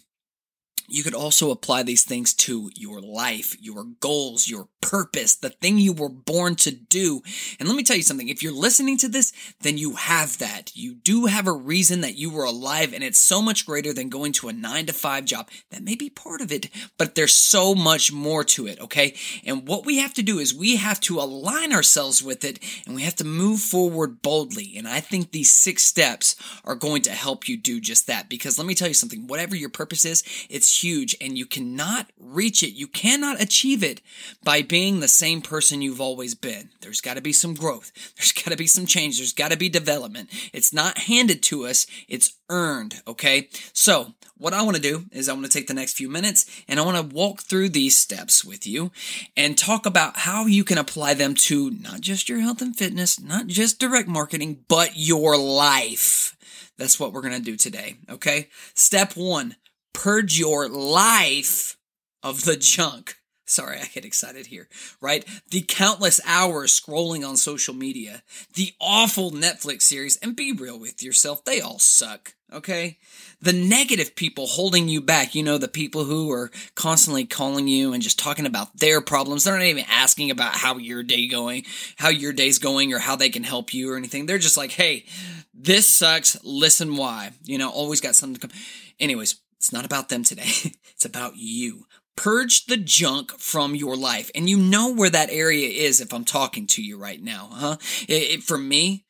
you 0.86 1.02
could 1.02 1.14
also 1.14 1.50
apply 1.50 1.82
these 1.82 2.04
things 2.04 2.34
to 2.34 2.70
your 2.75 3.00
life, 3.00 3.56
your 3.60 3.84
goals, 4.00 4.48
your 4.48 4.69
purpose, 4.81 5.34
the 5.34 5.48
thing 5.48 5.78
you 5.78 5.92
were 5.92 6.10
born 6.10 6.54
to 6.56 6.70
do. 6.70 7.22
And 7.58 7.69
let 7.69 7.76
me 7.76 7.82
tell 7.82 7.96
you 7.96 8.02
something. 8.02 8.28
If 8.28 8.42
you're 8.42 8.52
listening 8.52 8.98
to 8.98 9.08
this, 9.08 9.32
then 9.62 9.78
you 9.78 9.94
have 9.96 10.38
that. 10.38 10.76
You 10.76 10.94
do 10.94 11.26
have 11.26 11.46
a 11.46 11.52
reason 11.52 12.02
that 12.02 12.16
you 12.16 12.31
were 12.31 12.44
alive 12.44 12.92
and 12.92 13.02
it's 13.02 13.19
so 13.19 13.40
much 13.40 13.64
greater 13.64 13.94
than 13.94 14.10
going 14.10 14.32
to 14.32 14.48
a 14.48 14.52
nine 14.52 14.86
to 14.86 14.92
five 14.92 15.25
job. 15.25 15.48
That 15.70 15.82
may 15.82 15.94
be 15.94 16.10
part 16.10 16.42
of 16.42 16.52
it, 16.52 16.69
but 16.98 17.14
there's 17.14 17.34
so 17.34 17.75
much 17.75 18.12
more 18.12 18.44
to 18.44 18.66
it. 18.66 18.78
Okay. 18.81 19.14
And 19.44 19.66
what 19.66 19.86
we 19.86 19.98
have 19.98 20.12
to 20.14 20.22
do 20.22 20.38
is 20.38 20.54
we 20.54 20.76
have 20.76 21.00
to 21.00 21.19
align 21.19 21.72
ourselves 21.72 22.22
with 22.22 22.44
it 22.44 22.58
and 22.86 22.94
we 22.94 23.02
have 23.02 23.16
to 23.16 23.25
move 23.25 23.60
forward 23.60 24.20
boldly. 24.20 24.75
And 24.76 24.86
I 24.86 25.00
think 25.00 25.31
these 25.31 25.52
six 25.52 25.82
steps 25.82 26.36
are 26.62 26.75
going 26.75 27.02
to 27.02 27.12
help 27.12 27.48
you 27.48 27.56
do 27.56 27.81
just 27.81 28.06
that 28.06 28.28
because 28.28 28.58
let 28.58 28.66
me 28.66 28.75
tell 28.75 28.88
you 28.88 28.94
something. 28.94 29.26
Whatever 29.26 29.56
your 29.56 29.70
purpose 29.70 30.04
is, 30.04 30.22
it's 30.50 30.73
huge 30.82 31.16
and 31.20 31.36
you 31.36 31.46
cannot 31.46 32.10
reach 32.18 32.62
it. 32.62 32.72
You 32.72 32.86
cannot 32.86 33.40
achieve 33.40 33.84
it 33.84 34.00
by 34.42 34.62
being 34.62 35.00
the 35.00 35.08
same 35.08 35.42
person 35.42 35.82
you've 35.82 36.00
always 36.00 36.34
been. 36.34 36.70
There's 36.80 37.00
got 37.00 37.14
to 37.14 37.20
be 37.20 37.32
some 37.32 37.54
growth. 37.54 37.92
There's 38.16 38.32
got 38.32 38.50
to 38.50 38.56
be 38.56 38.66
some 38.66 38.86
change. 38.86 39.18
There's 39.18 39.32
got 39.32 39.50
to 39.50 39.56
be 39.56 39.68
development. 39.68 40.30
It's 40.52 40.72
not 40.72 40.98
handed 40.98 41.42
to 41.44 41.66
us. 41.66 41.86
It's 42.08 42.36
earned. 42.48 43.02
Okay. 43.06 43.48
So 43.72 44.14
what 44.36 44.52
I 44.52 44.62
want 44.62 44.76
to 44.76 44.82
do 44.82 45.04
is 45.12 45.28
I 45.28 45.32
want 45.32 45.44
to 45.44 45.50
take 45.50 45.68
the 45.68 45.74
next 45.74 45.94
few 45.96 46.08
minutes 46.08 46.44
and 46.68 46.80
I 46.80 46.84
want 46.84 46.96
to 46.96 47.14
walk 47.14 47.42
through 47.42 47.68
these 47.70 47.96
steps 47.96 48.44
with 48.44 48.66
you 48.66 48.90
and 49.36 49.56
talk 49.56 49.86
about 49.86 50.18
how 50.18 50.46
you 50.46 50.64
can 50.64 50.78
apply 50.78 51.14
them 51.14 51.34
to 51.34 51.70
not 51.70 52.00
just 52.00 52.28
your 52.28 52.40
health 52.40 52.60
and 52.60 52.76
fitness, 52.76 53.20
not 53.20 53.46
just 53.46 53.78
direct 53.78 54.08
marketing, 54.08 54.64
but 54.68 54.92
your 54.96 55.36
life. 55.36 56.36
That's 56.76 56.98
what 56.98 57.12
we're 57.12 57.22
going 57.22 57.38
to 57.38 57.40
do 57.40 57.56
today. 57.56 57.96
Okay. 58.10 58.48
Step 58.74 59.16
one, 59.16 59.56
purge 59.94 60.38
your 60.38 60.69
life 60.69 61.79
of 62.23 62.44
the 62.44 62.56
junk. 62.56 63.17
Sorry, 63.46 63.79
I 63.79 63.85
get 63.93 64.06
excited 64.06 64.46
here, 64.46 64.69
right? 65.02 65.23
The 65.50 65.61
countless 65.61 66.19
hours 66.26 66.79
scrolling 66.79 67.29
on 67.29 67.37
social 67.37 67.75
media, 67.75 68.23
the 68.55 68.73
awful 68.81 69.32
Netflix 69.32 69.82
series, 69.82 70.17
and 70.17 70.35
be 70.35 70.52
real 70.52 70.81
with 70.81 71.02
yourself, 71.02 71.44
they 71.44 71.61
all 71.61 71.79
suck, 71.79 72.35
okay? 72.50 72.96
The 73.43 73.52
negative 73.52 74.17
people 74.17 74.46
holding 74.46 74.88
you 74.88 75.02
back, 75.02 75.35
you 75.35 75.43
know, 75.43 75.58
the 75.58 75.69
people 75.69 76.05
who 76.05 76.32
are 76.32 76.50
constantly 76.75 77.26
calling 77.26 77.69
you 77.69 77.93
and 77.93 78.02
just 78.02 78.19
talking 78.19 78.46
about 78.46 78.79
their 78.79 79.02
problems. 79.02 79.44
They're 79.44 79.58
not 79.58 79.64
even 79.64 79.85
asking 79.91 80.31
about 80.31 80.55
how 80.55 80.79
your 80.79 81.02
day 81.02 81.29
going, 81.29 81.64
how 81.96 82.08
your 82.08 82.32
day's 82.32 82.58
going, 82.58 82.94
or 82.94 82.99
how 82.99 83.14
they 83.14 83.29
can 83.29 83.44
help 83.44 83.75
you 83.75 83.93
or 83.93 83.99
anything. 83.99 84.25
They're 84.25 84.38
just 84.38 84.56
like, 84.56 84.70
hey, 84.70 85.05
this 85.52 85.87
sucks, 85.87 86.43
listen 86.43 86.96
why. 86.96 87.32
You 87.43 87.58
know, 87.58 87.70
always 87.70 88.00
got 88.00 88.14
something 88.14 88.41
to 88.41 88.48
come. 88.48 88.56
Anyways, 88.98 89.39
it's 89.64 89.72
not 89.72 89.86
about 89.86 90.10
them 90.10 90.24
today. 90.24 90.42
it's 90.92 91.06
about 91.06 91.38
you. 91.38 91.86
Purge 92.16 92.66
the 92.66 92.76
junk 92.76 93.32
from 93.38 93.74
your 93.74 93.96
life. 93.96 94.30
And 94.34 94.48
you 94.48 94.58
know 94.58 94.92
where 94.92 95.08
that 95.08 95.30
area 95.30 95.68
is 95.68 96.02
if 96.02 96.12
I'm 96.12 96.26
talking 96.26 96.66
to 96.66 96.82
you 96.82 96.98
right 96.98 97.22
now, 97.22 97.48
huh? 97.50 97.76
It, 98.06 98.12
it, 98.30 98.42
for 98.42 98.58
me, 98.58 99.06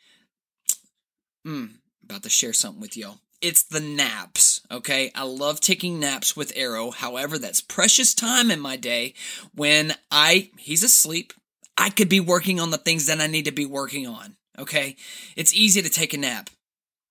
mm, 1.47 1.71
about 2.05 2.23
to 2.23 2.31
share 2.31 2.53
something 2.53 2.81
with 2.81 2.97
y'all. 2.97 3.19
It's 3.41 3.65
the 3.65 3.81
naps, 3.81 4.61
okay? 4.71 5.11
I 5.17 5.25
love 5.25 5.59
taking 5.59 5.99
naps 5.99 6.37
with 6.37 6.53
Arrow. 6.55 6.93
However, 6.93 7.37
that's 7.37 7.61
precious 7.61 8.15
time 8.15 8.53
in 8.53 8.61
my 8.61 8.77
day 8.77 9.15
when 9.57 9.95
I, 10.13 10.51
he's 10.57 10.85
asleep. 10.85 11.33
I 11.77 11.91
could 11.91 12.09
be 12.09 12.21
working 12.21 12.61
on 12.61 12.71
the 12.71 12.79
things 12.79 13.07
that 13.07 13.21
I 13.21 13.27
need 13.27 13.47
to 13.47 13.53
be 13.53 13.67
working 13.67 14.07
on, 14.07 14.37
okay? 14.57 14.95
It's 15.35 15.53
easy 15.53 15.83
to 15.83 15.91
take 15.91 16.15
a 16.15 16.17
nap. 16.17 16.49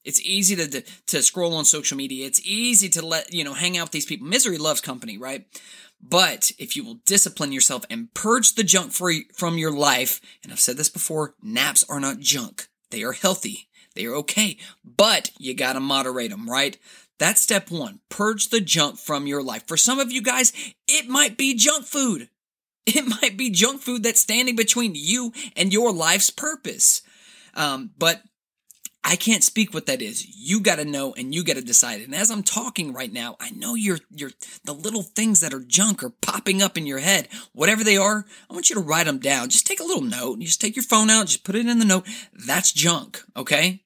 It's 0.03 0.21
easy 0.21 0.55
to, 0.55 0.67
to, 0.67 0.83
to 1.07 1.21
scroll 1.21 1.55
on 1.55 1.65
social 1.65 1.97
media. 1.97 2.27
It's 2.27 2.45
easy 2.45 2.89
to 2.89 3.05
let, 3.05 3.33
you 3.33 3.43
know, 3.43 3.53
hang 3.53 3.77
out 3.77 3.85
with 3.85 3.91
these 3.91 4.05
people. 4.05 4.27
Misery 4.27 4.57
loves 4.57 4.81
company, 4.81 5.17
right? 5.17 5.45
But 6.01 6.51
if 6.59 6.75
you 6.75 6.83
will 6.83 6.99
discipline 7.05 7.53
yourself 7.53 7.85
and 7.89 8.13
purge 8.13 8.55
the 8.55 8.63
junk 8.63 8.91
from 8.91 9.57
your 9.57 9.71
life, 9.71 10.19
and 10.43 10.51
I've 10.51 10.59
said 10.59 10.77
this 10.77 10.89
before, 10.89 11.35
naps 11.41 11.85
are 11.89 11.99
not 11.99 12.19
junk. 12.19 12.67
They 12.91 13.03
are 13.03 13.13
healthy. 13.13 13.69
They 13.95 14.05
are 14.05 14.15
okay, 14.15 14.57
but 14.83 15.31
you 15.37 15.53
gotta 15.53 15.79
moderate 15.79 16.31
them, 16.31 16.49
right? 16.49 16.77
That's 17.19 17.41
step 17.41 17.71
one. 17.71 17.99
Purge 18.09 18.49
the 18.49 18.59
junk 18.59 18.97
from 18.97 19.27
your 19.27 19.43
life. 19.43 19.63
For 19.67 19.77
some 19.77 19.99
of 19.99 20.11
you 20.11 20.21
guys, 20.21 20.51
it 20.87 21.07
might 21.07 21.37
be 21.37 21.55
junk 21.55 21.85
food. 21.85 22.29
It 22.85 23.05
might 23.21 23.37
be 23.37 23.49
junk 23.49 23.79
food 23.81 24.03
that's 24.03 24.19
standing 24.19 24.57
between 24.57 24.91
you 24.93 25.31
and 25.55 25.71
your 25.71 25.93
life's 25.93 26.29
purpose. 26.29 27.01
Um, 27.55 27.91
but 27.97 28.21
I 29.05 29.17
can't 29.17 29.43
speak 29.43 29.73
what 29.73 29.85
that 29.87 30.01
is. 30.01 30.25
You 30.37 30.61
got 30.61 30.77
to 30.77 30.85
know 30.85 31.13
and 31.13 31.35
you 31.35 31.43
got 31.43 31.57
to 31.57 31.61
decide. 31.61 32.01
And 32.01 32.15
as 32.15 32.31
I'm 32.31 32.41
talking 32.41 32.93
right 32.93 33.11
now, 33.11 33.35
I 33.39 33.49
know 33.51 33.75
you're, 33.75 33.99
you're, 34.09 34.31
the 34.63 34.73
little 34.73 35.01
things 35.01 35.41
that 35.41 35.53
are 35.53 35.59
junk 35.59 36.03
are 36.03 36.09
popping 36.09 36.61
up 36.61 36.77
in 36.77 36.85
your 36.85 36.99
head. 36.99 37.27
Whatever 37.51 37.83
they 37.83 37.97
are, 37.97 38.25
I 38.49 38.53
want 38.53 38.69
you 38.69 38.75
to 38.75 38.81
write 38.81 39.05
them 39.05 39.19
down. 39.19 39.49
Just 39.49 39.67
take 39.67 39.81
a 39.81 39.85
little 39.85 40.03
note. 40.03 40.39
You 40.39 40.45
just 40.45 40.61
take 40.61 40.77
your 40.77 40.83
phone 40.83 41.09
out, 41.09 41.27
just 41.27 41.43
put 41.43 41.55
it 41.55 41.67
in 41.67 41.79
the 41.79 41.85
note. 41.85 42.07
That's 42.33 42.71
junk. 42.71 43.21
Okay. 43.35 43.83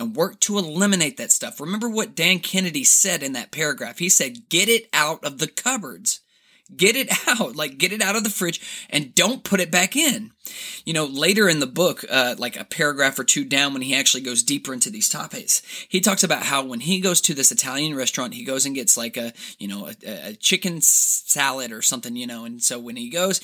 And 0.00 0.16
work 0.16 0.40
to 0.40 0.58
eliminate 0.58 1.16
that 1.18 1.32
stuff. 1.32 1.60
Remember 1.60 1.88
what 1.88 2.16
Dan 2.16 2.40
Kennedy 2.40 2.84
said 2.84 3.22
in 3.22 3.32
that 3.34 3.52
paragraph. 3.52 3.98
He 3.98 4.08
said, 4.08 4.48
get 4.48 4.68
it 4.68 4.88
out 4.92 5.24
of 5.24 5.38
the 5.38 5.48
cupboards. 5.48 6.20
Get 6.74 6.96
it 6.96 7.10
out, 7.26 7.56
like 7.56 7.78
get 7.78 7.92
it 7.92 8.02
out 8.02 8.16
of 8.16 8.24
the 8.24 8.30
fridge 8.30 8.86
and 8.90 9.14
don't 9.14 9.44
put 9.44 9.60
it 9.60 9.70
back 9.70 9.96
in. 9.96 10.32
You 10.84 10.92
know, 10.94 11.04
later 11.04 11.48
in 11.48 11.60
the 11.60 11.66
book, 11.66 12.04
uh, 12.10 12.34
like 12.38 12.58
a 12.58 12.64
paragraph 12.64 13.18
or 13.18 13.24
two 13.24 13.44
down 13.44 13.72
when 13.72 13.82
he 13.82 13.94
actually 13.94 14.22
goes 14.22 14.42
deeper 14.42 14.72
into 14.72 14.90
these 14.90 15.08
topics, 15.08 15.62
he 15.88 16.00
talks 16.00 16.22
about 16.22 16.44
how 16.44 16.64
when 16.64 16.80
he 16.80 17.00
goes 17.00 17.20
to 17.22 17.34
this 17.34 17.52
Italian 17.52 17.94
restaurant, 17.94 18.34
he 18.34 18.44
goes 18.44 18.64
and 18.64 18.74
gets 18.74 18.96
like 18.96 19.16
a, 19.16 19.32
you 19.58 19.68
know, 19.68 19.88
a, 20.06 20.28
a 20.28 20.32
chicken 20.34 20.80
salad 20.80 21.72
or 21.72 21.82
something, 21.82 22.16
you 22.16 22.26
know, 22.26 22.44
and 22.44 22.62
so 22.62 22.78
when 22.78 22.96
he 22.96 23.10
goes, 23.10 23.40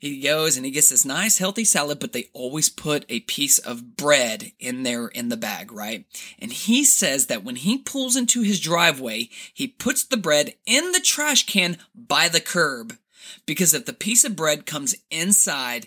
he 0.00 0.18
goes 0.22 0.56
and 0.56 0.64
he 0.64 0.72
gets 0.72 0.88
this 0.88 1.04
nice 1.04 1.36
healthy 1.36 1.62
salad, 1.62 2.00
but 2.00 2.14
they 2.14 2.30
always 2.32 2.70
put 2.70 3.04
a 3.10 3.20
piece 3.20 3.58
of 3.58 3.98
bread 3.98 4.52
in 4.58 4.82
there 4.82 5.08
in 5.08 5.28
the 5.28 5.36
bag, 5.36 5.70
right? 5.70 6.06
And 6.38 6.50
he 6.50 6.84
says 6.84 7.26
that 7.26 7.44
when 7.44 7.56
he 7.56 7.76
pulls 7.76 8.16
into 8.16 8.40
his 8.40 8.60
driveway, 8.60 9.28
he 9.52 9.68
puts 9.68 10.02
the 10.02 10.16
bread 10.16 10.54
in 10.64 10.92
the 10.92 11.00
trash 11.00 11.44
can 11.44 11.76
by 11.94 12.28
the 12.28 12.40
curb 12.40 12.96
because 13.44 13.74
if 13.74 13.84
the 13.84 13.92
piece 13.92 14.24
of 14.24 14.34
bread 14.34 14.64
comes 14.64 14.96
inside, 15.10 15.86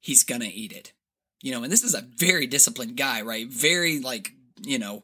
he's 0.00 0.24
gonna 0.24 0.50
eat 0.50 0.72
it. 0.72 0.94
You 1.42 1.52
know, 1.52 1.62
and 1.62 1.70
this 1.70 1.84
is 1.84 1.94
a 1.94 2.08
very 2.16 2.46
disciplined 2.46 2.96
guy, 2.96 3.20
right? 3.20 3.46
Very 3.46 4.00
like 4.00 4.32
you 4.64 4.78
know, 4.78 5.02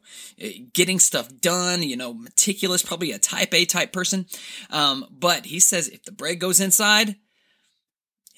getting 0.73 0.99
stuff 0.99 1.29
done, 1.41 1.83
you 1.83 1.97
know, 1.97 2.13
meticulous, 2.13 2.81
probably 2.81 3.11
a 3.11 3.19
type 3.19 3.53
A 3.53 3.65
type 3.65 3.91
person. 3.91 4.25
Um, 4.69 5.05
but 5.11 5.45
he 5.45 5.59
says 5.59 5.89
if 5.89 6.03
the 6.03 6.13
bread 6.13 6.39
goes 6.39 6.61
inside, 6.61 7.17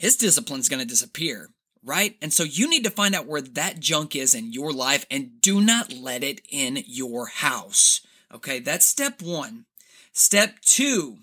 his 0.01 0.15
discipline's 0.15 0.67
going 0.67 0.79
to 0.79 0.88
disappear, 0.88 1.51
right? 1.84 2.17
And 2.24 2.34
so 2.34 2.41
you 2.41 2.67
need 2.67 2.84
to 2.86 2.89
find 2.89 3.13
out 3.13 3.27
where 3.27 3.41
that 3.41 3.79
junk 3.79 4.15
is 4.15 4.34
in 4.34 4.51
your 4.51 4.74
life 4.74 5.05
and 5.12 5.39
do 5.39 5.62
not 5.62 5.93
let 5.93 6.24
it 6.24 6.41
in 6.50 6.84
your 6.88 7.27
house. 7.27 8.01
Okay, 8.34 8.58
that's 8.58 8.84
step 8.84 9.22
one. 9.22 9.65
Step 10.12 10.60
two, 10.62 11.20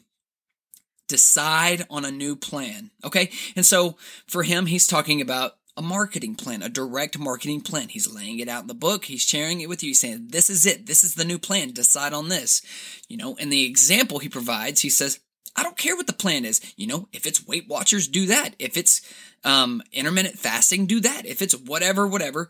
decide 1.09 1.87
on 1.91 2.05
a 2.05 2.13
new 2.13 2.37
plan. 2.37 2.93
Okay, 3.05 3.33
and 3.57 3.67
so 3.67 3.97
for 4.29 4.45
him, 4.45 4.67
he's 4.67 4.87
talking 4.87 5.21
about 5.21 5.57
a 5.77 5.83
marketing 5.83 6.37
plan, 6.37 6.63
a 6.63 6.69
direct 6.69 7.19
marketing 7.19 7.63
plan. 7.63 7.89
He's 7.89 8.13
laying 8.13 8.39
it 8.39 8.49
out 8.49 8.63
in 8.63 8.69
the 8.69 8.75
book. 8.75 9.07
He's 9.07 9.23
sharing 9.23 9.61
it 9.61 9.69
with 9.69 9.83
you. 9.83 9.89
He's 9.89 10.01
saying, 10.01 10.29
This 10.31 10.49
is 10.49 10.65
it. 10.67 10.87
This 10.87 11.03
is 11.03 11.17
the 11.17 11.25
new 11.25 11.39
plan. 11.41 11.73
Decide 11.73 12.13
on 12.13 12.29
this. 12.29 12.63
You 13.09 13.17
know, 13.17 13.37
and 13.41 13.53
the 13.53 13.67
example 13.67 14.21
he 14.21 14.29
provides, 14.29 14.83
he 14.83 14.89
says, 14.89 15.19
I 15.59 15.65
don't 15.65 15.77
care 15.77 15.97
what 15.97 16.07
the 16.07 16.13
plan 16.13 16.45
is. 16.45 16.61
You 16.77 16.87
know, 16.87 17.09
if 17.13 17.27
it's 17.27 17.45
Weight 17.45 17.67
Watchers, 17.67 18.07
do 18.07 18.27
that. 18.27 18.55
If 18.61 18.77
it's 18.77 19.03
um, 19.45 19.83
intermittent 19.93 20.39
fasting, 20.39 20.87
do 20.87 21.01
that. 21.01 21.27
If 21.27 21.43
it's 21.43 21.55
whatever, 21.55 22.07
whatever, 22.07 22.49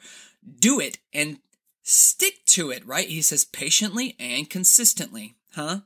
do 0.60 0.78
it 0.78 0.98
and 1.14 1.38
stick 1.82 2.44
to 2.48 2.70
it, 2.70 2.86
right? 2.86 3.08
He 3.08 3.22
says 3.22 3.46
patiently 3.46 4.14
and 4.20 4.50
consistently, 4.50 5.36
huh? 5.54 5.80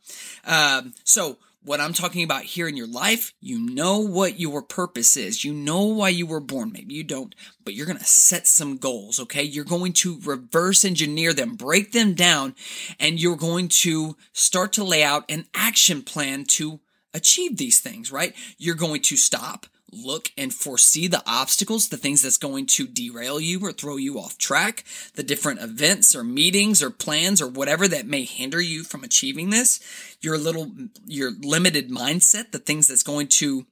Um, 0.44 0.94
so, 1.04 1.38
what 1.64 1.78
I'm 1.78 1.92
talking 1.92 2.24
about 2.24 2.42
here 2.42 2.66
in 2.66 2.76
your 2.76 2.88
life, 2.88 3.32
you 3.40 3.56
know 3.56 4.00
what 4.00 4.40
your 4.40 4.62
purpose 4.62 5.16
is. 5.16 5.44
You 5.44 5.52
know 5.52 5.84
why 5.84 6.08
you 6.08 6.26
were 6.26 6.40
born. 6.40 6.72
Maybe 6.72 6.94
you 6.94 7.04
don't, 7.04 7.36
but 7.64 7.74
you're 7.74 7.86
going 7.86 8.00
to 8.00 8.04
set 8.04 8.48
some 8.48 8.78
goals, 8.78 9.20
okay? 9.20 9.44
You're 9.44 9.64
going 9.64 9.92
to 9.92 10.18
reverse 10.24 10.84
engineer 10.84 11.32
them, 11.32 11.54
break 11.54 11.92
them 11.92 12.14
down, 12.14 12.56
and 12.98 13.22
you're 13.22 13.36
going 13.36 13.68
to 13.68 14.16
start 14.32 14.72
to 14.72 14.82
lay 14.82 15.04
out 15.04 15.24
an 15.30 15.44
action 15.54 16.02
plan 16.02 16.46
to 16.46 16.80
achieve 17.14 17.56
these 17.56 17.80
things, 17.80 18.10
right? 18.10 18.34
You're 18.58 18.74
going 18.74 19.02
to 19.02 19.16
stop, 19.16 19.66
look, 19.92 20.30
and 20.36 20.52
foresee 20.52 21.06
the 21.06 21.22
obstacles, 21.26 21.88
the 21.88 21.96
things 21.96 22.22
that's 22.22 22.38
going 22.38 22.66
to 22.66 22.86
derail 22.86 23.38
you 23.40 23.60
or 23.60 23.72
throw 23.72 23.96
you 23.96 24.18
off 24.18 24.38
track, 24.38 24.84
the 25.14 25.22
different 25.22 25.60
events 25.60 26.14
or 26.14 26.24
meetings 26.24 26.82
or 26.82 26.90
plans 26.90 27.42
or 27.42 27.48
whatever 27.48 27.86
that 27.88 28.06
may 28.06 28.24
hinder 28.24 28.60
you 28.60 28.84
from 28.84 29.04
achieving 29.04 29.50
this, 29.50 29.80
your 30.20 30.38
little, 30.38 30.70
your 31.06 31.30
limited 31.30 31.90
mindset, 31.90 32.52
the 32.52 32.58
things 32.58 32.88
that's 32.88 33.02
going 33.02 33.28
to 33.28 33.66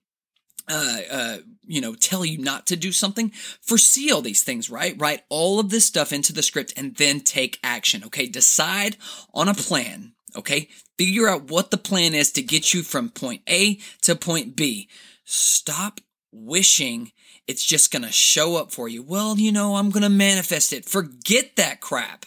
uh, 0.68 0.98
uh, 1.10 1.38
you 1.66 1.80
know, 1.80 1.94
tell 1.94 2.24
you 2.24 2.38
not 2.38 2.66
to 2.66 2.76
do 2.76 2.92
something, 2.92 3.30
foresee 3.60 4.12
all 4.12 4.22
these 4.22 4.44
things, 4.44 4.70
right? 4.70 4.94
Write 5.00 5.22
all 5.28 5.58
of 5.58 5.70
this 5.70 5.84
stuff 5.84 6.12
into 6.12 6.32
the 6.32 6.42
script 6.42 6.72
and 6.76 6.94
then 6.96 7.20
take 7.20 7.58
action, 7.64 8.04
okay? 8.04 8.26
Decide 8.26 8.96
on 9.34 9.48
a 9.48 9.54
plan, 9.54 10.12
okay? 10.36 10.68
Figure 10.98 11.28
out 11.28 11.50
what 11.50 11.70
the 11.70 11.78
plan 11.78 12.14
is 12.14 12.32
to 12.32 12.42
get 12.42 12.74
you 12.74 12.82
from 12.82 13.10
point 13.10 13.42
A 13.48 13.78
to 14.02 14.14
point 14.14 14.56
B. 14.56 14.88
Stop 15.24 16.00
wishing 16.32 17.12
it's 17.50 17.64
just 17.64 17.90
going 17.90 18.04
to 18.04 18.12
show 18.12 18.56
up 18.56 18.70
for 18.70 18.88
you. 18.88 19.02
Well, 19.02 19.36
you 19.36 19.50
know, 19.50 19.74
I'm 19.74 19.90
going 19.90 20.04
to 20.04 20.08
manifest 20.08 20.72
it. 20.72 20.84
Forget 20.84 21.56
that 21.56 21.80
crap. 21.80 22.26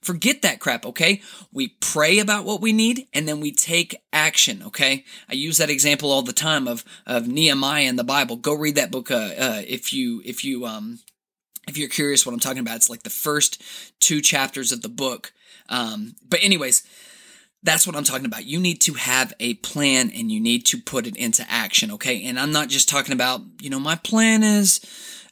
Forget 0.00 0.40
that 0.40 0.60
crap, 0.60 0.86
okay? 0.86 1.20
We 1.52 1.76
pray 1.80 2.18
about 2.20 2.46
what 2.46 2.62
we 2.62 2.72
need 2.72 3.06
and 3.12 3.28
then 3.28 3.40
we 3.40 3.52
take 3.52 4.02
action, 4.14 4.62
okay? 4.62 5.04
I 5.28 5.34
use 5.34 5.58
that 5.58 5.68
example 5.68 6.10
all 6.10 6.22
the 6.22 6.32
time 6.32 6.66
of, 6.66 6.84
of 7.06 7.28
Nehemiah 7.28 7.84
in 7.84 7.96
the 7.96 8.02
Bible. 8.02 8.36
Go 8.36 8.54
read 8.54 8.76
that 8.76 8.90
book, 8.90 9.10
uh, 9.10 9.34
uh, 9.38 9.62
if 9.66 9.92
you, 9.92 10.22
if 10.24 10.42
you, 10.42 10.64
um, 10.64 11.00
if 11.68 11.76
you're 11.76 11.90
curious 11.90 12.24
what 12.24 12.32
I'm 12.32 12.40
talking 12.40 12.60
about. 12.60 12.76
It's 12.76 12.90
like 12.90 13.02
the 13.02 13.10
first 13.10 13.62
two 14.00 14.22
chapters 14.22 14.72
of 14.72 14.80
the 14.80 14.88
book. 14.88 15.34
Um, 15.68 16.16
but 16.26 16.40
anyways, 16.42 16.82
that's 17.62 17.86
what 17.86 17.96
I'm 17.96 18.04
talking 18.04 18.26
about. 18.26 18.44
You 18.44 18.58
need 18.58 18.80
to 18.82 18.94
have 18.94 19.32
a 19.38 19.54
plan 19.54 20.10
and 20.10 20.30
you 20.30 20.40
need 20.40 20.66
to 20.66 20.80
put 20.80 21.06
it 21.06 21.16
into 21.16 21.44
action, 21.48 21.92
okay? 21.92 22.24
And 22.24 22.38
I'm 22.38 22.52
not 22.52 22.68
just 22.68 22.88
talking 22.88 23.12
about, 23.12 23.42
you 23.60 23.70
know, 23.70 23.78
my 23.78 23.94
plan 23.96 24.42
is 24.42 24.80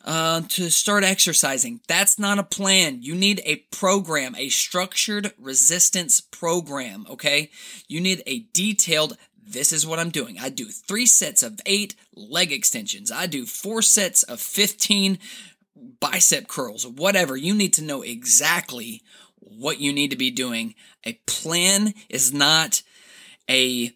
uh, 0.04 0.42
to 0.49 0.70
start 0.70 1.04
exercising. 1.04 1.80
That's 1.88 2.18
not 2.18 2.38
a 2.38 2.44
plan. 2.44 3.02
You 3.02 3.14
need 3.14 3.42
a 3.44 3.56
program, 3.70 4.34
a 4.37 4.49
structured 4.49 5.32
resistance 5.38 6.20
program, 6.20 7.06
okay? 7.10 7.50
You 7.88 8.00
need 8.00 8.22
a 8.26 8.40
detailed 8.52 9.16
this 9.52 9.72
is 9.72 9.84
what 9.84 9.99
I'm 9.99 10.10
doing. 10.10 10.38
I 10.40 10.49
do 10.49 10.66
three 10.66 11.06
sets 11.06 11.42
of 11.42 11.60
eight 11.66 11.96
leg 12.14 12.52
extensions. 12.52 13.10
I 13.10 13.26
do 13.26 13.44
four 13.44 13.82
sets 13.82 14.22
of 14.22 14.40
15 14.40 15.18
bicep 15.99 16.46
curls, 16.46 16.87
whatever. 16.87 17.37
You 17.37 17.54
need 17.54 17.72
to 17.75 17.82
know 17.82 18.02
exactly 18.02 19.02
what 19.40 19.80
you 19.80 19.92
need 19.92 20.11
to 20.11 20.16
be 20.16 20.30
doing. 20.30 20.75
A 21.04 21.14
plan 21.26 21.94
is 22.09 22.32
not 22.32 22.82
a, 23.49 23.92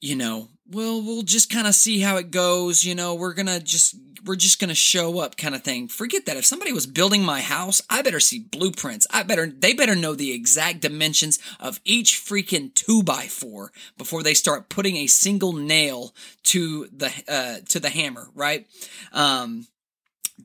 you 0.00 0.16
know, 0.16 0.48
well, 0.70 1.02
we'll 1.02 1.22
just 1.22 1.50
kind 1.50 1.66
of 1.66 1.74
see 1.74 2.00
how 2.00 2.16
it 2.16 2.30
goes. 2.30 2.84
You 2.84 2.94
know, 2.94 3.14
we're 3.14 3.34
going 3.34 3.46
to 3.46 3.60
just, 3.60 3.94
we're 4.24 4.36
just 4.36 4.58
going 4.58 4.70
to 4.70 4.74
show 4.74 5.18
up 5.18 5.36
kind 5.36 5.54
of 5.54 5.62
thing. 5.62 5.88
Forget 5.88 6.24
that. 6.26 6.38
If 6.38 6.46
somebody 6.46 6.72
was 6.72 6.86
building 6.86 7.22
my 7.22 7.42
house, 7.42 7.82
I 7.90 8.00
better 8.00 8.20
see 8.20 8.40
blueprints. 8.40 9.06
I 9.10 9.22
better, 9.22 9.46
they 9.46 9.74
better 9.74 9.94
know 9.94 10.14
the 10.14 10.32
exact 10.32 10.80
dimensions 10.80 11.38
of 11.60 11.80
each 11.84 12.14
freaking 12.14 12.74
two 12.74 13.02
by 13.02 13.26
four 13.26 13.72
before 13.98 14.22
they 14.22 14.34
start 14.34 14.70
putting 14.70 14.96
a 14.96 15.06
single 15.06 15.52
nail 15.52 16.14
to 16.44 16.88
the, 16.96 17.12
uh, 17.28 17.56
to 17.68 17.78
the 17.78 17.90
hammer, 17.90 18.28
right? 18.34 18.66
Um, 19.12 19.66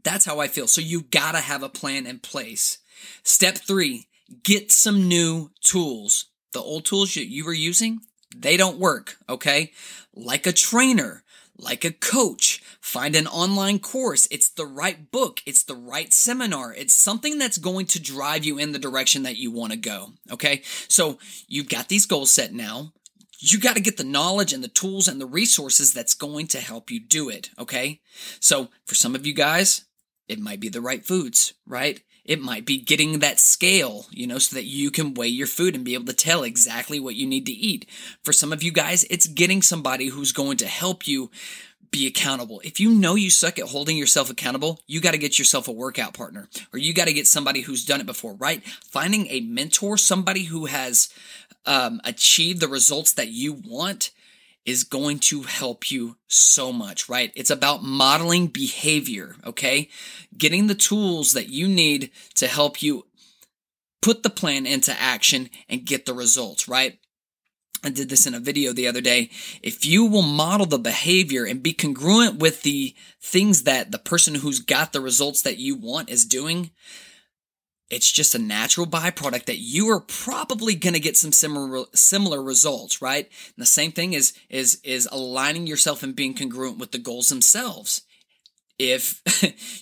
that's 0.04 0.26
how 0.26 0.40
I 0.40 0.48
feel. 0.48 0.68
So 0.68 0.82
you 0.82 1.02
gotta 1.02 1.40
have 1.40 1.64
a 1.64 1.70
plan 1.70 2.06
in 2.06 2.20
place. 2.20 2.80
Step 3.24 3.58
three, 3.58 4.08
get 4.44 4.72
some 4.72 5.08
new 5.08 5.52
tools. 5.62 6.26
The 6.54 6.62
old 6.62 6.86
tools 6.86 7.14
that 7.14 7.30
you 7.30 7.46
were 7.46 7.54
using, 7.54 8.02
they 8.36 8.58
don't 8.58 8.80
work, 8.80 9.18
okay? 9.28 9.72
Like 10.16 10.48
a 10.48 10.52
trainer, 10.52 11.24
like 11.58 11.84
a 11.84 11.92
coach, 11.92 12.62
find 12.80 13.16
an 13.16 13.28
online 13.28 13.80
course. 13.80 14.28
It's 14.32 14.50
the 14.50 14.66
right 14.66 15.12
book. 15.12 15.42
It's 15.46 15.64
the 15.64 15.76
right 15.76 16.12
seminar. 16.14 16.74
It's 16.74 16.94
something 16.94 17.38
that's 17.38 17.58
going 17.58 17.86
to 17.88 18.02
drive 18.02 18.46
you 18.46 18.58
in 18.58 18.72
the 18.72 18.80
direction 18.80 19.24
that 19.24 19.38
you 19.38 19.52
want 19.52 19.74
to 19.74 19.78
go. 19.78 20.14
Okay. 20.32 20.62
So 20.88 21.20
you've 21.48 21.70
got 21.70 21.90
these 21.90 22.06
goals 22.06 22.32
set 22.32 22.54
now. 22.54 22.94
You 23.40 23.60
got 23.60 23.76
to 23.76 23.82
get 23.82 23.98
the 23.98 24.04
knowledge 24.04 24.54
and 24.54 24.64
the 24.64 24.68
tools 24.70 25.08
and 25.08 25.20
the 25.20 25.26
resources 25.26 25.94
that's 25.94 26.14
going 26.14 26.48
to 26.48 26.60
help 26.60 26.92
you 26.92 27.00
do 27.00 27.30
it. 27.30 27.50
Okay. 27.60 28.02
So 28.40 28.70
for 28.86 28.96
some 28.96 29.16
of 29.16 29.26
you 29.26 29.34
guys, 29.34 29.86
it 30.28 30.40
might 30.40 30.60
be 30.60 30.70
the 30.70 30.82
right 30.82 31.06
foods, 31.06 31.54
right? 31.66 32.02
It 32.30 32.40
might 32.40 32.64
be 32.64 32.78
getting 32.78 33.20
that 33.20 33.40
scale, 33.40 34.06
you 34.12 34.28
know, 34.28 34.38
so 34.38 34.56
that 34.56 34.66
you 34.66 34.92
can 34.92 35.16
weigh 35.16 35.30
your 35.30 35.48
food 35.48 35.74
and 35.74 35.84
be 35.84 35.96
able 35.96 36.06
to 36.06 36.14
tell 36.14 36.44
exactly 36.44 37.00
what 37.00 37.16
you 37.16 37.26
need 37.26 37.48
to 37.48 37.52
eat. 37.52 37.90
For 38.22 38.32
some 38.32 38.54
of 38.54 38.62
you 38.62 38.72
guys, 38.72 39.04
it's 39.06 39.26
getting 39.26 39.64
somebody 39.64 40.10
who's 40.10 40.32
going 40.32 40.58
to 40.58 40.68
help 40.68 41.08
you 41.08 41.32
be 41.90 42.06
accountable. 42.06 42.62
If 42.64 42.80
you 42.80 42.92
know 42.92 43.16
you 43.16 43.32
suck 43.32 43.58
at 43.58 43.70
holding 43.70 43.98
yourself 43.98 44.30
accountable, 44.30 44.80
you 44.86 45.02
got 45.02 45.14
to 45.14 45.18
get 45.18 45.40
yourself 45.40 45.68
a 45.68 45.72
workout 45.72 46.14
partner 46.14 46.48
or 46.72 46.78
you 46.78 46.94
got 46.94 47.08
to 47.08 47.14
get 47.14 47.26
somebody 47.26 47.62
who's 47.62 47.84
done 47.84 48.00
it 48.00 48.06
before, 48.06 48.36
right? 48.36 48.64
Finding 48.64 49.26
a 49.32 49.42
mentor, 49.42 49.98
somebody 49.98 50.44
who 50.44 50.68
has 50.68 51.10
um, 51.66 52.00
achieved 52.04 52.62
the 52.62 52.68
results 52.68 53.12
that 53.14 53.30
you 53.30 53.54
want 53.54 54.12
is 54.70 54.84
going 54.84 55.18
to 55.18 55.42
help 55.42 55.90
you 55.90 56.16
so 56.28 56.72
much, 56.72 57.10
right? 57.10 57.32
It's 57.36 57.50
about 57.50 57.84
modeling 57.84 58.48
behavior, 58.48 59.36
okay? 59.44 59.90
Getting 60.38 60.68
the 60.68 60.76
tools 60.76 61.34
that 61.34 61.50
you 61.50 61.68
need 61.68 62.12
to 62.36 62.48
help 62.48 62.84
you 62.84 63.08
put 64.00 64.22
the 64.22 64.30
plan 64.30 64.68
into 64.68 64.94
action 65.00 65.50
and 65.68 65.86
get 65.86 66.06
the 66.06 66.14
results, 66.14 66.68
right? 66.68 67.00
I 67.84 67.90
did 67.90 68.10
this 68.10 68.28
in 68.28 68.36
a 68.36 68.40
video 68.40 68.72
the 68.72 68.88
other 68.88 69.02
day. 69.02 69.32
If 69.64 69.86
you 69.86 70.06
will 70.06 70.22
model 70.22 70.68
the 70.68 70.78
behavior 70.78 71.46
and 71.46 71.64
be 71.64 71.74
congruent 71.74 72.38
with 72.38 72.62
the 72.62 72.94
things 73.20 73.64
that 73.64 73.92
the 73.92 73.98
person 73.98 74.36
who's 74.36 74.60
got 74.60 74.94
the 74.94 75.02
results 75.02 75.42
that 75.42 75.58
you 75.58 75.76
want 75.76 76.12
is 76.12 76.26
doing, 76.26 76.70
it's 77.90 78.12
just 78.12 78.36
a 78.36 78.40
natural 78.40 78.86
byproduct 78.86 79.46
that 79.46 79.58
you 79.58 79.90
are 79.90 80.00
probably 80.00 80.76
going 80.76 80.94
to 80.94 81.00
get 81.00 81.18
some 81.18 81.32
similar 81.32 81.86
similar 81.94 82.42
results, 82.42 83.02
right? 83.02 83.26
And 83.26 83.62
the 83.62 83.66
same 83.66 83.92
thing 83.92 84.14
is 84.14 84.34
is 84.50 84.80
is 84.84 85.08
aligning 85.12 85.68
yourself 85.68 86.04
and 86.04 86.16
being 86.16 86.34
congruent 86.34 86.78
with 86.78 86.92
the 86.92 87.00
goals 87.00 87.30
themselves. 87.30 88.04
If 88.78 89.22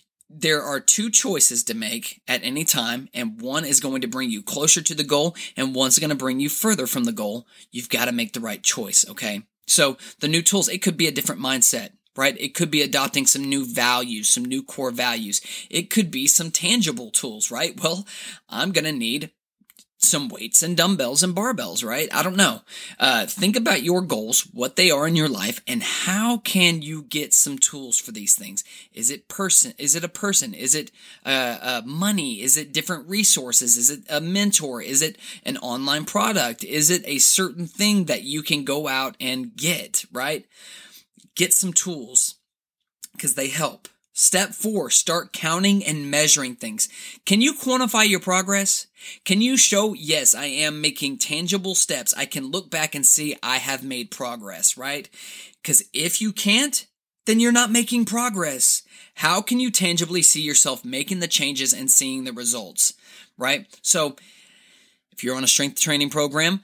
there 0.30 0.62
are 0.62 0.80
two 0.80 1.10
choices 1.10 1.64
to 1.66 1.74
make 1.74 2.22
at 2.28 2.44
any 2.44 2.64
time, 2.64 3.10
and 3.14 3.42
one 3.42 3.66
is 3.66 3.80
going 3.80 4.02
to 4.02 4.08
bring 4.08 4.30
you 4.30 4.42
closer 4.42 4.82
to 4.82 4.96
the 4.96 5.04
goal, 5.04 5.36
and 5.56 5.76
one's 5.76 6.00
going 6.00 6.10
to 6.10 6.16
bring 6.16 6.40
you 6.40 6.50
further 6.50 6.88
from 6.88 7.04
the 7.04 7.12
goal. 7.12 7.46
You've 7.72 7.90
got 7.90 8.06
to 8.06 8.12
make 8.12 8.34
the 8.34 8.40
right 8.40 8.64
choice, 8.64 9.06
okay? 9.10 9.44
So 9.68 9.98
the 10.20 10.28
new 10.28 10.42
tools, 10.42 10.70
it 10.70 10.82
could 10.82 10.98
be 10.98 11.08
a 11.08 11.12
different 11.12 11.42
mindset 11.42 11.92
right? 12.18 12.36
It 12.40 12.54
could 12.54 12.72
be 12.72 12.82
adopting 12.82 13.26
some 13.26 13.44
new 13.44 13.66
values, 13.66 14.30
some 14.30 14.46
new 14.46 14.64
core 14.64 14.92
values. 14.92 15.40
It 15.70 15.90
could 15.90 16.12
be 16.12 16.28
some 16.28 16.52
tangible 16.52 17.12
tools, 17.12 17.52
right? 17.52 17.78
Well, 17.88 18.06
I'm 18.50 18.74
going 18.74 18.84
to 18.84 18.92
need 18.92 19.32
some 20.00 20.30
weights 20.30 20.62
and 20.62 20.78
dumbbells 20.78 21.24
and 21.24 21.36
barbells, 21.36 21.84
right? 21.84 22.08
I 22.14 22.22
don't 22.22 22.36
know. 22.36 22.62
Uh, 23.00 23.26
think 23.26 23.56
about 23.56 23.84
your 23.84 24.02
goals, 24.02 24.42
what 24.54 24.76
they 24.76 24.92
are 24.92 25.08
in 25.08 25.16
your 25.16 25.30
life, 25.30 25.62
and 25.68 25.82
how 25.82 26.38
can 26.38 26.82
you 26.82 27.04
get 27.04 27.34
some 27.34 27.58
tools 27.58 27.98
for 27.98 28.12
these 28.12 28.36
things? 28.36 28.64
Is 28.94 29.10
it 29.10 29.28
person? 29.28 29.74
Is 29.78 29.96
it 29.96 30.04
a 30.04 30.10
person? 30.10 30.54
Is 30.54 30.76
it 30.76 30.92
uh, 31.26 31.58
uh, 31.62 31.82
money? 31.86 32.42
Is 32.42 32.58
it 32.58 32.74
different 32.74 33.08
resources? 33.08 33.78
Is 33.78 33.90
it 33.90 34.02
a 34.10 34.22
mentor? 34.22 34.82
Is 34.82 35.02
it 35.02 35.18
an 35.44 35.58
online 35.58 36.06
product? 36.06 36.64
Is 36.64 36.90
it 36.90 37.04
a 37.06 37.18
certain 37.18 37.68
thing 37.68 38.06
that 38.06 38.24
you 38.24 38.44
can 38.44 38.64
go 38.64 38.88
out 38.88 39.16
and 39.20 39.56
get, 39.56 40.06
right? 40.12 40.46
Get 41.38 41.54
some 41.54 41.72
tools 41.72 42.36
because 43.14 43.36
they 43.36 43.48
help. 43.48 43.88
Step 44.12 44.50
four, 44.50 44.90
start 44.90 45.32
counting 45.32 45.86
and 45.86 46.10
measuring 46.10 46.56
things. 46.56 46.90
Can 47.24 47.40
you 47.40 47.54
quantify 47.54 48.10
your 48.10 48.20
progress? 48.20 48.88
Can 49.26 49.42
you 49.42 49.56
show, 49.56 49.94
yes, 49.94 50.34
I 50.34 50.46
am 50.46 50.82
making 50.82 51.20
tangible 51.20 51.76
steps. 51.76 52.16
I 52.18 52.26
can 52.26 52.50
look 52.50 52.72
back 52.72 52.96
and 52.96 53.06
see 53.06 53.38
I 53.44 53.58
have 53.58 53.84
made 53.84 54.10
progress, 54.10 54.76
right? 54.76 55.08
Because 55.62 55.84
if 55.94 56.20
you 56.20 56.34
can't, 56.34 56.88
then 57.28 57.40
you're 57.40 57.52
not 57.52 57.72
making 57.72 58.06
progress. 58.06 58.82
How 59.14 59.40
can 59.40 59.60
you 59.60 59.70
tangibly 59.70 60.24
see 60.24 60.42
yourself 60.42 60.84
making 60.84 61.20
the 61.20 61.28
changes 61.28 61.72
and 61.72 61.92
seeing 61.92 62.24
the 62.24 62.34
results, 62.34 62.96
right? 63.38 63.68
So 63.84 64.16
if 65.12 65.24
you're 65.24 65.36
on 65.36 65.44
a 65.44 65.48
strength 65.48 65.80
training 65.80 66.10
program, 66.10 66.64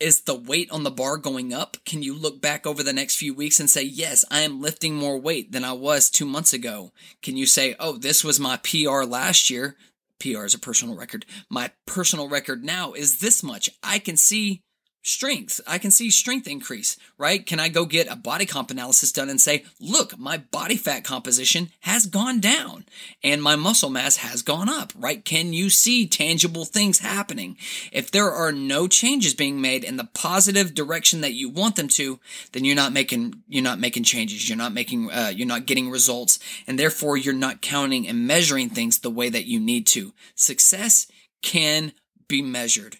is 0.00 0.22
the 0.22 0.34
weight 0.34 0.70
on 0.70 0.84
the 0.84 0.90
bar 0.90 1.16
going 1.16 1.52
up? 1.52 1.76
Can 1.84 2.02
you 2.02 2.14
look 2.14 2.40
back 2.40 2.66
over 2.66 2.82
the 2.82 2.92
next 2.92 3.16
few 3.16 3.34
weeks 3.34 3.58
and 3.58 3.68
say, 3.68 3.82
yes, 3.82 4.24
I 4.30 4.40
am 4.40 4.60
lifting 4.60 4.94
more 4.94 5.18
weight 5.18 5.52
than 5.52 5.64
I 5.64 5.72
was 5.72 6.10
two 6.10 6.26
months 6.26 6.52
ago? 6.52 6.92
Can 7.22 7.36
you 7.36 7.46
say, 7.46 7.74
oh, 7.78 7.98
this 7.98 8.22
was 8.22 8.38
my 8.38 8.58
PR 8.58 9.02
last 9.02 9.50
year? 9.50 9.76
PR 10.20 10.44
is 10.44 10.54
a 10.54 10.58
personal 10.58 10.96
record. 10.96 11.26
My 11.48 11.70
personal 11.86 12.28
record 12.28 12.64
now 12.64 12.92
is 12.92 13.20
this 13.20 13.42
much. 13.42 13.70
I 13.82 13.98
can 13.98 14.16
see 14.16 14.62
strength. 15.02 15.60
I 15.66 15.78
can 15.78 15.90
see 15.90 16.10
strength 16.10 16.46
increase, 16.46 16.96
right? 17.16 17.44
Can 17.44 17.60
I 17.60 17.68
go 17.68 17.86
get 17.86 18.10
a 18.10 18.16
body 18.16 18.46
comp 18.46 18.70
analysis 18.70 19.12
done 19.12 19.28
and 19.28 19.40
say, 19.40 19.64
look, 19.80 20.18
my 20.18 20.36
body 20.36 20.76
fat 20.76 21.04
composition 21.04 21.70
has 21.80 22.06
gone 22.06 22.40
down 22.40 22.84
and 23.22 23.42
my 23.42 23.56
muscle 23.56 23.90
mass 23.90 24.16
has 24.18 24.42
gone 24.42 24.68
up, 24.68 24.92
right? 24.96 25.24
Can 25.24 25.52
you 25.52 25.70
see 25.70 26.06
tangible 26.06 26.64
things 26.64 26.98
happening? 26.98 27.56
If 27.92 28.10
there 28.10 28.30
are 28.30 28.52
no 28.52 28.86
changes 28.86 29.34
being 29.34 29.60
made 29.60 29.84
in 29.84 29.96
the 29.96 30.08
positive 30.12 30.74
direction 30.74 31.20
that 31.22 31.34
you 31.34 31.48
want 31.48 31.76
them 31.76 31.88
to, 31.88 32.20
then 32.52 32.64
you're 32.64 32.76
not 32.76 32.92
making, 32.92 33.42
you're 33.48 33.62
not 33.62 33.80
making 33.80 34.04
changes. 34.04 34.48
You're 34.48 34.58
not 34.58 34.74
making, 34.74 35.10
uh, 35.10 35.32
you're 35.34 35.46
not 35.46 35.66
getting 35.66 35.90
results 35.90 36.38
and 36.66 36.78
therefore 36.78 37.16
you're 37.16 37.34
not 37.34 37.62
counting 37.62 38.06
and 38.06 38.26
measuring 38.26 38.68
things 38.68 38.98
the 38.98 39.10
way 39.10 39.28
that 39.28 39.46
you 39.46 39.60
need 39.60 39.86
to. 39.88 40.12
Success 40.34 41.06
can 41.42 41.92
be 42.28 42.42
measured. 42.42 42.98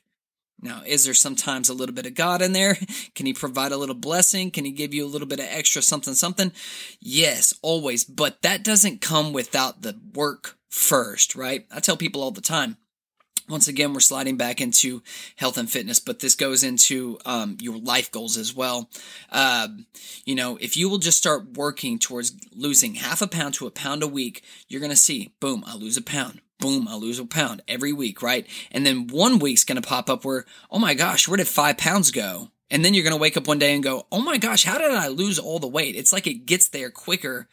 Now, 0.60 0.82
is 0.84 1.04
there 1.04 1.14
sometimes 1.14 1.68
a 1.68 1.74
little 1.74 1.94
bit 1.94 2.06
of 2.06 2.14
God 2.14 2.42
in 2.42 2.52
there? 2.52 2.76
Can 3.14 3.26
He 3.26 3.32
provide 3.32 3.72
a 3.72 3.76
little 3.76 3.94
blessing? 3.94 4.50
Can 4.50 4.64
He 4.64 4.72
give 4.72 4.92
you 4.92 5.04
a 5.04 5.08
little 5.08 5.28
bit 5.28 5.38
of 5.40 5.46
extra 5.48 5.82
something, 5.82 6.14
something? 6.14 6.52
Yes, 7.00 7.54
always. 7.62 8.04
But 8.04 8.42
that 8.42 8.64
doesn't 8.64 9.00
come 9.00 9.32
without 9.32 9.82
the 9.82 9.98
work 10.14 10.58
first, 10.68 11.36
right? 11.36 11.66
I 11.70 11.80
tell 11.80 11.96
people 11.96 12.22
all 12.22 12.30
the 12.30 12.40
time. 12.40 12.76
Once 13.48 13.66
again, 13.66 13.94
we're 13.94 14.00
sliding 14.00 14.36
back 14.36 14.60
into 14.60 15.02
health 15.36 15.56
and 15.56 15.70
fitness, 15.70 15.98
but 15.98 16.18
this 16.18 16.34
goes 16.34 16.62
into 16.62 17.18
um, 17.24 17.56
your 17.60 17.78
life 17.78 18.10
goals 18.10 18.36
as 18.36 18.54
well. 18.54 18.90
Uh, 19.32 19.68
you 20.26 20.34
know, 20.34 20.58
if 20.60 20.76
you 20.76 20.86
will 20.90 20.98
just 20.98 21.16
start 21.16 21.56
working 21.56 21.98
towards 21.98 22.36
losing 22.54 22.96
half 22.96 23.22
a 23.22 23.26
pound 23.26 23.54
to 23.54 23.66
a 23.66 23.70
pound 23.70 24.02
a 24.02 24.06
week, 24.06 24.44
you're 24.68 24.82
going 24.82 24.90
to 24.90 24.96
see, 24.96 25.32
boom, 25.40 25.64
I 25.66 25.76
lose 25.76 25.96
a 25.96 26.02
pound 26.02 26.42
boom, 26.58 26.88
I 26.88 26.96
lose 26.96 27.18
a 27.18 27.24
pound 27.24 27.62
every 27.68 27.92
week, 27.92 28.22
right? 28.22 28.46
And 28.70 28.84
then 28.84 29.06
one 29.08 29.38
week's 29.38 29.64
going 29.64 29.80
to 29.80 29.88
pop 29.88 30.10
up 30.10 30.24
where, 30.24 30.44
oh 30.70 30.78
my 30.78 30.94
gosh, 30.94 31.28
where 31.28 31.36
did 31.36 31.48
five 31.48 31.78
pounds 31.78 32.10
go? 32.10 32.50
And 32.70 32.84
then 32.84 32.92
you're 32.92 33.04
going 33.04 33.16
to 33.16 33.20
wake 33.20 33.36
up 33.36 33.48
one 33.48 33.58
day 33.58 33.74
and 33.74 33.82
go, 33.82 34.06
oh 34.12 34.20
my 34.20 34.36
gosh, 34.36 34.64
how 34.64 34.78
did 34.78 34.90
I 34.90 35.08
lose 35.08 35.38
all 35.38 35.58
the 35.58 35.68
weight? 35.68 35.96
It's 35.96 36.12
like 36.12 36.26
it 36.26 36.46
gets 36.46 36.68
there 36.68 36.90
quicker 36.90 37.48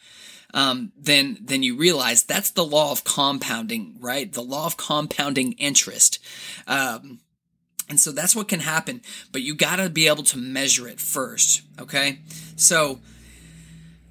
um, 0.53 0.91
than 0.97 1.37
than 1.41 1.63
you 1.63 1.75
realize. 1.77 2.23
That's 2.23 2.49
the 2.49 2.65
law 2.65 2.91
of 2.91 3.03
compounding, 3.03 3.97
right? 3.99 4.31
The 4.31 4.41
law 4.41 4.65
of 4.65 4.77
compounding 4.77 5.53
interest. 5.53 6.19
Um, 6.67 7.19
and 7.87 7.99
so 7.99 8.11
that's 8.11 8.35
what 8.35 8.47
can 8.47 8.61
happen, 8.61 9.01
but 9.31 9.43
you 9.43 9.53
got 9.53 9.75
to 9.75 9.89
be 9.89 10.07
able 10.07 10.23
to 10.23 10.37
measure 10.39 10.87
it 10.87 10.99
first, 10.99 11.61
okay? 11.79 12.19
So 12.55 12.99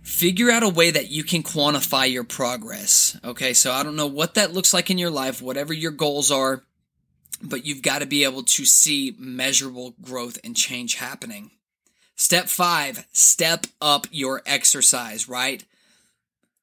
figure 0.05 0.51
out 0.51 0.63
a 0.63 0.69
way 0.69 0.91
that 0.91 1.11
you 1.11 1.25
can 1.25 1.43
quantify 1.43 2.09
your 2.09 2.25
progress. 2.25 3.19
Okay, 3.25 3.55
so 3.55 3.73
I 3.73 3.83
don't 3.83 3.97
know 3.97 4.07
what 4.07 4.35
that 4.35 4.53
looks 4.53 4.73
like 4.73 4.91
in 4.91 4.99
your 4.99 5.11
life, 5.11 5.43
whatever 5.43 5.73
your 5.73 5.91
goals 5.91 6.31
are, 6.31 6.63
but 7.43 7.65
you've 7.65 7.83
got 7.83 8.01
to 8.01 8.07
be 8.07 8.23
able 8.23 8.43
to 8.43 8.65
see 8.65 9.17
measurable 9.19 9.95
growth 10.01 10.39
and 10.45 10.55
change 10.55 10.97
happening. 10.97 11.51
Step 12.17 12.47
five, 12.47 13.07
step 13.13 13.67
up 13.81 14.07
your 14.11 14.43
exercise, 14.47 15.29
right? 15.29 15.65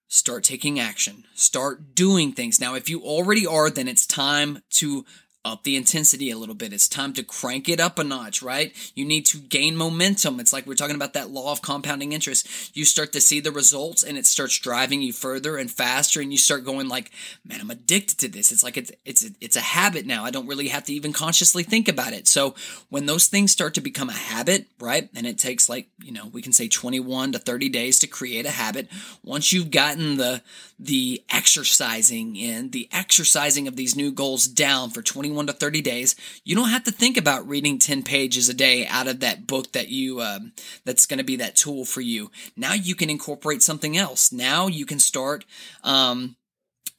Start 0.07 0.43
taking 0.43 0.79
action. 0.79 1.23
Start 1.33 1.95
doing 1.95 2.33
things. 2.33 2.61
Now, 2.61 2.75
if 2.75 2.89
you 2.89 3.01
already 3.01 3.47
are, 3.47 3.69
then 3.69 3.87
it's 3.87 4.05
time 4.05 4.61
to 4.71 5.03
up 5.43 5.63
the 5.63 5.75
intensity 5.75 6.29
a 6.29 6.37
little 6.37 6.55
bit. 6.55 6.73
It's 6.73 6.87
time 6.87 7.13
to 7.13 7.23
crank 7.23 7.67
it 7.67 7.79
up 7.79 7.97
a 7.97 8.03
notch, 8.03 8.41
right? 8.41 8.73
You 8.95 9.05
need 9.05 9.25
to 9.27 9.39
gain 9.39 9.75
momentum. 9.75 10.39
It's 10.39 10.53
like 10.53 10.67
we're 10.67 10.75
talking 10.75 10.95
about 10.95 11.13
that 11.13 11.31
law 11.31 11.51
of 11.51 11.61
compounding 11.61 12.11
interest. 12.11 12.75
You 12.75 12.85
start 12.85 13.11
to 13.13 13.21
see 13.21 13.39
the 13.39 13.51
results 13.51 14.03
and 14.03 14.17
it 14.17 14.25
starts 14.25 14.59
driving 14.59 15.01
you 15.01 15.13
further 15.13 15.57
and 15.57 15.71
faster 15.71 16.21
and 16.21 16.31
you 16.31 16.37
start 16.37 16.63
going 16.63 16.87
like, 16.87 17.11
man, 17.43 17.59
I'm 17.59 17.71
addicted 17.71 18.19
to 18.19 18.27
this. 18.27 18.51
It's 18.51 18.63
like 18.63 18.77
it's 18.77 18.91
it's 19.03 19.29
it's 19.41 19.55
a 19.55 19.61
habit 19.61 20.05
now. 20.05 20.23
I 20.23 20.31
don't 20.31 20.47
really 20.47 20.67
have 20.67 20.83
to 20.85 20.93
even 20.93 21.13
consciously 21.13 21.63
think 21.63 21.87
about 21.87 22.13
it. 22.13 22.27
So, 22.27 22.53
when 22.89 23.07
those 23.07 23.27
things 23.27 23.51
start 23.51 23.73
to 23.75 23.81
become 23.81 24.09
a 24.09 24.13
habit, 24.13 24.67
right? 24.79 25.09
And 25.15 25.25
it 25.25 25.39
takes 25.39 25.69
like, 25.69 25.87
you 26.03 26.11
know, 26.11 26.27
we 26.27 26.41
can 26.41 26.53
say 26.53 26.67
21 26.67 27.31
to 27.31 27.39
30 27.39 27.69
days 27.69 27.97
to 27.99 28.07
create 28.07 28.45
a 28.45 28.51
habit. 28.51 28.89
Once 29.23 29.51
you've 29.51 29.71
gotten 29.71 30.17
the 30.17 30.43
the 30.77 31.23
exercising 31.29 32.35
in, 32.35 32.71
the 32.71 32.89
exercising 32.91 33.67
of 33.67 33.75
these 33.75 33.95
new 33.95 34.11
goals 34.11 34.47
down 34.47 34.89
for 34.89 35.01
21 35.01 35.30
to 35.47 35.53
30 35.53 35.81
days, 35.81 36.15
you 36.43 36.55
don't 36.55 36.69
have 36.69 36.83
to 36.85 36.91
think 36.91 37.17
about 37.17 37.47
reading 37.47 37.79
10 37.79 38.03
pages 38.03 38.49
a 38.49 38.53
day 38.53 38.85
out 38.87 39.07
of 39.07 39.19
that 39.19 39.47
book 39.47 39.71
that 39.73 39.89
you, 39.89 40.21
um, 40.21 40.53
that's 40.85 41.05
going 41.05 41.17
to 41.17 41.23
be 41.23 41.35
that 41.37 41.55
tool 41.55 41.85
for 41.85 42.01
you. 42.01 42.31
Now 42.55 42.73
you 42.73 42.95
can 42.95 43.09
incorporate 43.09 43.61
something 43.61 43.97
else. 43.97 44.31
Now 44.31 44.67
you 44.67 44.85
can 44.85 44.99
start, 44.99 45.45
um, 45.83 46.35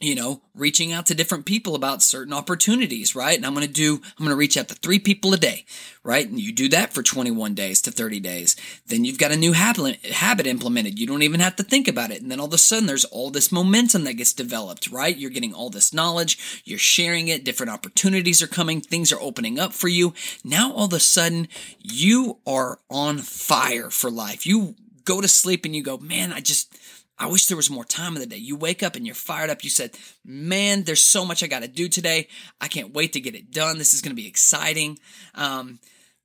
you 0.03 0.17
know, 0.17 0.43
reaching 0.55 0.93
out 0.93 1.07
to 1.07 1.15
different 1.15 1.47
people 1.47 1.77
about 1.77 2.03
certain 2.03 2.33
opportunities, 2.33 3.15
right? 3.15 3.37
And 3.37 3.47
I'm 3.47 3.55
going 3.55 3.67
to 3.67 3.73
do, 3.73 3.95
I'm 3.95 4.25
going 4.25 4.31
to 4.31 4.37
reach 4.37 4.57
out 4.57 4.69
to 4.69 4.75
three 4.75 4.99
people 4.99 5.33
a 5.33 5.37
day, 5.37 5.65
right? 6.03 6.29
And 6.29 6.41
you 6.41 6.53
do 6.53 6.69
that 6.71 6.93
for 6.93 7.03
21 7.03 7.55
days 7.55 7.81
to 7.83 7.93
30 7.93 8.19
days. 8.19 8.57
Then 8.87 9.05
you've 9.05 9.19
got 9.19 9.31
a 9.31 9.37
new 9.37 9.53
habit, 9.53 10.05
habit 10.07 10.47
implemented. 10.49 10.99
You 10.99 11.07
don't 11.07 11.23
even 11.23 11.38
have 11.38 11.55
to 11.57 11.62
think 11.62 11.87
about 11.87 12.11
it. 12.11 12.21
And 12.21 12.31
then 12.31 12.41
all 12.41 12.47
of 12.47 12.53
a 12.53 12.59
sudden 12.59 12.87
there's 12.87 13.05
all 13.05 13.31
this 13.31 13.53
momentum 13.53 14.03
that 14.05 14.15
gets 14.15 14.33
developed, 14.33 14.91
right? 14.91 15.17
You're 15.17 15.31
getting 15.31 15.55
all 15.55 15.71
this 15.71 15.95
knowledge. 15.95 16.62
You're 16.65 16.79
sharing 16.79 17.29
it. 17.29 17.45
Different 17.45 17.71
opportunities 17.71 18.43
are 18.43 18.49
coming. 18.49 18.81
Things 18.81 19.12
are 19.12 19.21
opening 19.21 19.61
up 19.61 19.73
for 19.73 19.88
you. 19.88 20.15
Now 20.43 20.73
all 20.73 20.87
of 20.87 20.93
a 20.93 21.01
sudden 21.01 21.47
you 21.79 22.38
are 22.45 22.81
on 22.91 23.19
fire 23.19 23.88
for 23.91 24.11
life. 24.11 24.47
You 24.47 24.75
go 25.05 25.21
to 25.21 25.29
sleep 25.29 25.65
and 25.65 25.75
you 25.75 25.83
go, 25.83 25.99
man, 25.99 26.33
I 26.33 26.41
just, 26.41 26.77
I 27.22 27.26
wish 27.26 27.46
there 27.46 27.56
was 27.56 27.70
more 27.70 27.85
time 27.85 28.16
in 28.16 28.20
the 28.20 28.26
day. 28.26 28.37
You 28.37 28.56
wake 28.56 28.82
up 28.82 28.96
and 28.96 29.06
you're 29.06 29.14
fired 29.14 29.48
up. 29.48 29.62
You 29.62 29.70
said, 29.70 29.96
man, 30.24 30.82
there's 30.82 31.00
so 31.00 31.24
much 31.24 31.44
I 31.44 31.46
got 31.46 31.62
to 31.62 31.68
do 31.68 31.88
today. 31.88 32.26
I 32.61 32.66
can't 32.66 32.92
wait 32.92 33.12
to 33.12 33.20
get 33.20 33.37
it 33.37 33.52
done. 33.52 33.78
This 33.78 33.94
is 33.94 34.02
going 34.02 34.11
to 34.11 34.20
be 34.20 34.26
exciting. 34.26 34.98
Um, 35.37 35.78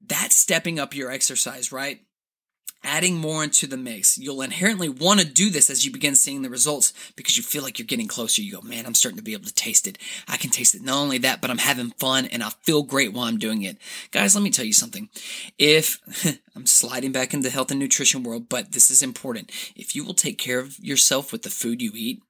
that's 0.03 0.35
stepping 0.35 0.79
up 0.79 0.95
your 0.95 1.11
exercise, 1.11 1.71
right? 1.71 1.99
Adding 2.83 3.15
more 3.15 3.43
into 3.43 3.67
the 3.67 3.77
mix. 3.77 4.17
You'll 4.17 4.41
inherently 4.41 4.89
want 4.89 5.19
to 5.19 5.25
do 5.25 5.49
this 5.49 5.69
as 5.69 5.85
you 5.85 5.91
begin 5.91 6.15
seeing 6.15 6.41
the 6.41 6.49
results 6.49 6.93
because 7.15 7.37
you 7.37 7.43
feel 7.43 7.63
like 7.63 7.79
you're 7.79 7.85
getting 7.85 8.07
closer. 8.07 8.41
You 8.41 8.53
go, 8.53 8.61
man, 8.61 8.85
I'm 8.85 8.93
starting 8.93 9.17
to 9.17 9.23
be 9.23 9.33
able 9.33 9.45
to 9.45 9.53
taste 9.53 9.87
it. 9.87 9.97
I 10.27 10.37
can 10.37 10.49
taste 10.49 10.75
it. 10.75 10.81
Not 10.81 10.97
only 10.97 11.17
that, 11.19 11.41
but 11.41 11.49
I'm 11.49 11.57
having 11.57 11.91
fun 11.91 12.25
and 12.25 12.43
I 12.43 12.49
feel 12.63 12.83
great 12.83 13.13
while 13.13 13.25
I'm 13.25 13.39
doing 13.39 13.63
it. 13.63 13.77
Guys, 14.11 14.35
let 14.35 14.43
me 14.43 14.49
tell 14.49 14.65
you 14.65 14.73
something. 14.73 15.09
If 15.57 15.99
I'm 16.55 16.65
sliding 16.65 17.11
back 17.11 17.33
into 17.33 17.47
the 17.47 17.53
health 17.53 17.71
and 17.71 17.79
nutrition 17.79 18.23
world, 18.23 18.49
but 18.49 18.71
this 18.71 18.89
is 18.89 19.03
important. 19.03 19.51
If 19.75 19.95
you 19.95 20.05
will 20.05 20.13
take 20.13 20.37
care 20.37 20.59
of 20.59 20.79
yourself 20.79 21.31
with 21.31 21.43
the 21.43 21.49
food 21.49 21.81
you 21.81 21.91
eat, 21.93 22.21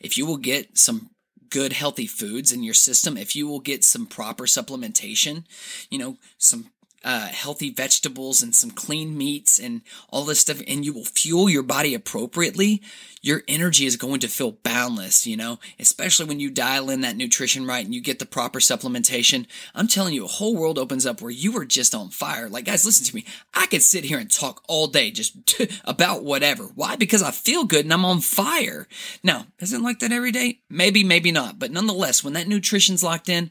if 0.00 0.16
you 0.16 0.26
will 0.26 0.38
get 0.38 0.78
some 0.78 1.10
good 1.50 1.72
healthy 1.72 2.06
foods 2.06 2.52
in 2.52 2.62
your 2.62 2.74
system, 2.74 3.16
if 3.16 3.36
you 3.36 3.46
will 3.46 3.60
get 3.60 3.84
some 3.84 4.06
proper 4.06 4.44
supplementation, 4.44 5.44
you 5.90 5.98
know, 5.98 6.16
some 6.38 6.70
uh, 7.04 7.28
healthy 7.28 7.70
vegetables 7.70 8.42
and 8.42 8.54
some 8.54 8.70
clean 8.70 9.16
meats 9.16 9.58
and 9.58 9.82
all 10.10 10.24
this 10.24 10.40
stuff, 10.40 10.60
and 10.66 10.84
you 10.84 10.92
will 10.92 11.04
fuel 11.04 11.48
your 11.48 11.62
body 11.62 11.94
appropriately, 11.94 12.82
your 13.22 13.42
energy 13.48 13.86
is 13.86 13.96
going 13.96 14.20
to 14.20 14.28
feel 14.28 14.52
boundless, 14.52 15.26
you 15.26 15.36
know, 15.36 15.58
especially 15.80 16.26
when 16.26 16.38
you 16.38 16.50
dial 16.50 16.90
in 16.90 17.00
that 17.00 17.16
nutrition 17.16 17.66
right 17.66 17.84
and 17.84 17.94
you 17.94 18.00
get 18.00 18.18
the 18.18 18.26
proper 18.26 18.60
supplementation. 18.60 19.46
I'm 19.74 19.88
telling 19.88 20.14
you, 20.14 20.24
a 20.24 20.28
whole 20.28 20.56
world 20.56 20.78
opens 20.78 21.06
up 21.06 21.20
where 21.20 21.30
you 21.30 21.56
are 21.58 21.64
just 21.64 21.94
on 21.94 22.10
fire. 22.10 22.48
Like, 22.48 22.66
guys, 22.66 22.84
listen 22.84 23.04
to 23.06 23.14
me. 23.14 23.24
I 23.52 23.66
could 23.66 23.82
sit 23.82 24.04
here 24.04 24.18
and 24.18 24.30
talk 24.30 24.62
all 24.68 24.86
day 24.86 25.10
just 25.10 25.60
about 25.84 26.22
whatever. 26.22 26.64
Why? 26.74 26.96
Because 26.96 27.22
I 27.22 27.32
feel 27.32 27.64
good 27.64 27.84
and 27.84 27.92
I'm 27.92 28.04
on 28.04 28.20
fire. 28.20 28.86
Now, 29.22 29.46
isn't 29.58 29.82
like 29.82 29.98
that 30.00 30.12
every 30.12 30.32
day? 30.32 30.60
Maybe, 30.70 31.02
maybe 31.02 31.32
not. 31.32 31.58
But 31.58 31.72
nonetheless, 31.72 32.22
when 32.22 32.34
that 32.34 32.48
nutrition's 32.48 33.02
locked 33.02 33.28
in, 33.28 33.50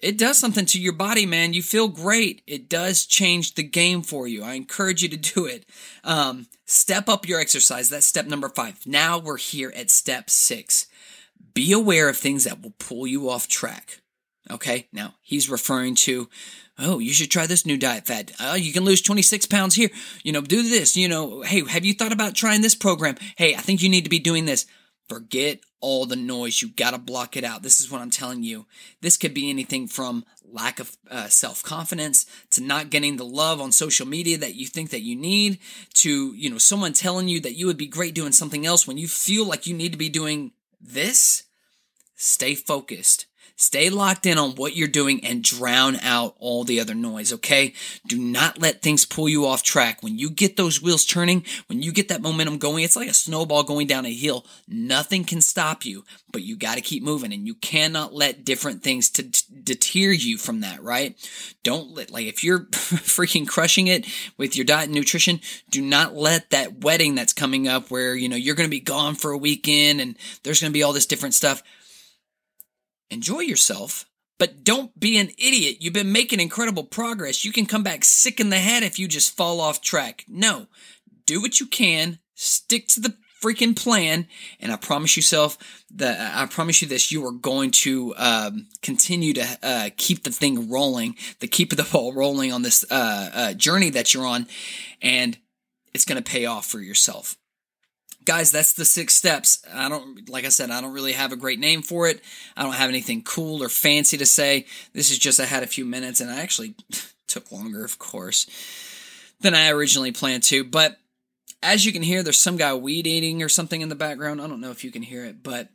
it 0.00 0.18
does 0.18 0.38
something 0.38 0.66
to 0.66 0.80
your 0.80 0.92
body, 0.92 1.24
man. 1.24 1.54
You 1.54 1.62
feel 1.62 1.88
great. 1.88 2.42
It 2.46 2.68
does 2.68 3.06
change 3.06 3.54
the 3.54 3.62
game 3.62 4.02
for 4.02 4.28
you. 4.28 4.42
I 4.42 4.54
encourage 4.54 5.02
you 5.02 5.08
to 5.08 5.16
do 5.16 5.46
it. 5.46 5.64
Um, 6.04 6.48
step 6.66 7.08
up 7.08 7.26
your 7.26 7.40
exercise. 7.40 7.88
That's 7.88 8.06
step 8.06 8.26
number 8.26 8.48
five. 8.48 8.86
Now 8.86 9.18
we're 9.18 9.38
here 9.38 9.72
at 9.74 9.90
step 9.90 10.28
six. 10.28 10.86
Be 11.54 11.72
aware 11.72 12.08
of 12.08 12.16
things 12.16 12.44
that 12.44 12.62
will 12.62 12.74
pull 12.78 13.06
you 13.06 13.30
off 13.30 13.48
track. 13.48 14.02
Okay. 14.50 14.86
Now 14.92 15.14
he's 15.22 15.48
referring 15.48 15.94
to, 15.96 16.28
oh, 16.78 16.98
you 16.98 17.12
should 17.12 17.30
try 17.30 17.46
this 17.46 17.64
new 17.64 17.78
diet 17.78 18.06
fad. 18.06 18.32
Oh, 18.38 18.54
you 18.54 18.72
can 18.72 18.84
lose 18.84 19.00
26 19.00 19.46
pounds 19.46 19.74
here. 19.74 19.90
You 20.22 20.32
know, 20.32 20.42
do 20.42 20.62
this. 20.62 20.96
You 20.96 21.08
know, 21.08 21.40
hey, 21.40 21.66
have 21.66 21.84
you 21.84 21.94
thought 21.94 22.12
about 22.12 22.34
trying 22.34 22.60
this 22.60 22.74
program? 22.74 23.16
Hey, 23.36 23.54
I 23.54 23.60
think 23.60 23.82
you 23.82 23.88
need 23.88 24.04
to 24.04 24.10
be 24.10 24.18
doing 24.18 24.44
this. 24.44 24.66
Forget 25.08 25.60
all 25.80 26.04
the 26.04 26.16
noise. 26.16 26.62
You 26.62 26.68
got 26.68 26.90
to 26.90 26.98
block 26.98 27.36
it 27.36 27.44
out. 27.44 27.62
This 27.62 27.80
is 27.80 27.90
what 27.90 28.00
I'm 28.00 28.10
telling 28.10 28.42
you. 28.42 28.66
This 29.00 29.16
could 29.16 29.34
be 29.34 29.48
anything 29.48 29.86
from 29.86 30.24
lack 30.44 30.80
of 30.80 30.96
uh, 31.10 31.28
self 31.28 31.62
confidence 31.62 32.26
to 32.50 32.62
not 32.62 32.90
getting 32.90 33.16
the 33.16 33.24
love 33.24 33.60
on 33.60 33.70
social 33.72 34.06
media 34.06 34.36
that 34.38 34.54
you 34.56 34.66
think 34.66 34.90
that 34.90 35.02
you 35.02 35.14
need 35.14 35.58
to, 35.94 36.34
you 36.34 36.50
know, 36.50 36.58
someone 36.58 36.92
telling 36.92 37.28
you 37.28 37.40
that 37.40 37.54
you 37.54 37.66
would 37.66 37.76
be 37.76 37.86
great 37.86 38.14
doing 38.14 38.32
something 38.32 38.66
else 38.66 38.86
when 38.86 38.98
you 38.98 39.06
feel 39.06 39.44
like 39.46 39.66
you 39.66 39.74
need 39.74 39.92
to 39.92 39.98
be 39.98 40.08
doing 40.08 40.52
this. 40.80 41.44
Stay 42.16 42.54
focused. 42.54 43.26
Stay 43.58 43.88
locked 43.88 44.26
in 44.26 44.36
on 44.36 44.50
what 44.50 44.76
you're 44.76 44.86
doing 44.86 45.24
and 45.24 45.42
drown 45.42 45.96
out 45.96 46.36
all 46.38 46.62
the 46.62 46.78
other 46.78 46.94
noise, 46.94 47.32
okay? 47.32 47.72
Do 48.06 48.18
not 48.18 48.60
let 48.60 48.82
things 48.82 49.06
pull 49.06 49.30
you 49.30 49.46
off 49.46 49.62
track. 49.62 50.02
When 50.02 50.18
you 50.18 50.28
get 50.28 50.58
those 50.58 50.82
wheels 50.82 51.06
turning, 51.06 51.42
when 51.66 51.82
you 51.82 51.90
get 51.90 52.08
that 52.08 52.20
momentum 52.20 52.58
going, 52.58 52.84
it's 52.84 52.96
like 52.96 53.08
a 53.08 53.14
snowball 53.14 53.62
going 53.62 53.86
down 53.86 54.04
a 54.04 54.12
hill. 54.12 54.44
Nothing 54.68 55.24
can 55.24 55.40
stop 55.40 55.86
you, 55.86 56.04
but 56.30 56.42
you 56.42 56.54
got 56.54 56.74
to 56.74 56.82
keep 56.82 57.02
moving 57.02 57.32
and 57.32 57.46
you 57.46 57.54
cannot 57.54 58.12
let 58.12 58.44
different 58.44 58.82
things 58.82 59.08
to 59.10 59.22
deter 59.22 60.12
you 60.12 60.36
from 60.36 60.60
that, 60.60 60.82
right? 60.82 61.16
Don't 61.62 61.94
let, 61.94 62.10
like, 62.10 62.26
if 62.26 62.44
you're 62.44 62.60
freaking 62.70 63.48
crushing 63.48 63.86
it 63.86 64.06
with 64.36 64.54
your 64.54 64.66
diet 64.66 64.88
and 64.88 64.94
nutrition, 64.94 65.40
do 65.70 65.80
not 65.80 66.14
let 66.14 66.50
that 66.50 66.84
wedding 66.84 67.14
that's 67.14 67.32
coming 67.32 67.68
up 67.68 67.90
where, 67.90 68.14
you 68.14 68.28
know, 68.28 68.36
you're 68.36 68.54
going 68.54 68.68
to 68.68 68.70
be 68.70 68.80
gone 68.80 69.14
for 69.14 69.30
a 69.30 69.38
weekend 69.38 70.02
and 70.02 70.18
there's 70.42 70.60
going 70.60 70.70
to 70.70 70.76
be 70.76 70.82
all 70.82 70.92
this 70.92 71.06
different 71.06 71.34
stuff 71.34 71.62
enjoy 73.10 73.40
yourself, 73.40 74.06
but 74.38 74.64
don't 74.64 74.98
be 74.98 75.18
an 75.18 75.30
idiot. 75.38 75.78
You've 75.80 75.94
been 75.94 76.12
making 76.12 76.40
incredible 76.40 76.84
progress. 76.84 77.44
You 77.44 77.52
can 77.52 77.66
come 77.66 77.82
back 77.82 78.04
sick 78.04 78.40
in 78.40 78.50
the 78.50 78.58
head 78.58 78.82
if 78.82 78.98
you 78.98 79.08
just 79.08 79.36
fall 79.36 79.60
off 79.60 79.80
track. 79.80 80.24
No, 80.28 80.66
do 81.24 81.40
what 81.40 81.60
you 81.60 81.66
can, 81.66 82.18
stick 82.34 82.88
to 82.88 83.00
the 83.00 83.16
freaking 83.42 83.76
plan, 83.76 84.26
and 84.60 84.72
I 84.72 84.76
promise 84.76 85.16
yourself 85.16 85.58
that 85.94 86.36
I 86.36 86.46
promise 86.46 86.82
you 86.82 86.88
this: 86.88 87.12
you 87.12 87.24
are 87.26 87.32
going 87.32 87.70
to 87.72 88.14
um, 88.16 88.66
continue 88.82 89.32
to 89.34 89.58
uh, 89.62 89.90
keep 89.96 90.24
the 90.24 90.30
thing 90.30 90.70
rolling, 90.70 91.16
the 91.40 91.48
keep 91.48 91.74
the 91.74 91.88
ball 91.90 92.12
rolling 92.12 92.52
on 92.52 92.62
this 92.62 92.84
uh, 92.90 93.30
uh, 93.32 93.54
journey 93.54 93.90
that 93.90 94.12
you're 94.12 94.26
on, 94.26 94.46
and 95.00 95.38
it's 95.94 96.04
going 96.04 96.22
to 96.22 96.30
pay 96.30 96.46
off 96.46 96.66
for 96.66 96.80
yourself 96.80 97.36
guys, 98.26 98.50
that's 98.50 98.74
the 98.74 98.84
six 98.84 99.14
steps. 99.14 99.64
I 99.72 99.88
don't, 99.88 100.28
like 100.28 100.44
I 100.44 100.50
said, 100.50 100.70
I 100.70 100.80
don't 100.80 100.92
really 100.92 101.12
have 101.12 101.32
a 101.32 101.36
great 101.36 101.58
name 101.58 101.82
for 101.82 102.08
it. 102.08 102.20
I 102.56 102.62
don't 102.62 102.74
have 102.74 102.90
anything 102.90 103.22
cool 103.22 103.62
or 103.62 103.68
fancy 103.68 104.18
to 104.18 104.26
say. 104.26 104.66
This 104.92 105.10
is 105.10 105.18
just, 105.18 105.40
I 105.40 105.44
had 105.44 105.62
a 105.62 105.68
few 105.68 105.84
minutes 105.84 106.20
and 106.20 106.30
I 106.30 106.40
actually 106.40 106.74
took 107.28 107.50
longer, 107.50 107.84
of 107.84 107.98
course, 107.98 108.46
than 109.40 109.54
I 109.54 109.70
originally 109.70 110.12
planned 110.12 110.42
to. 110.44 110.64
But 110.64 110.98
as 111.62 111.86
you 111.86 111.92
can 111.92 112.02
hear, 112.02 112.22
there's 112.22 112.40
some 112.40 112.56
guy 112.56 112.74
weed 112.74 113.06
eating 113.06 113.42
or 113.42 113.48
something 113.48 113.80
in 113.80 113.88
the 113.88 113.94
background. 113.94 114.42
I 114.42 114.46
don't 114.46 114.60
know 114.60 114.70
if 114.70 114.84
you 114.84 114.90
can 114.90 115.02
hear 115.02 115.24
it, 115.24 115.42
but 115.42 115.68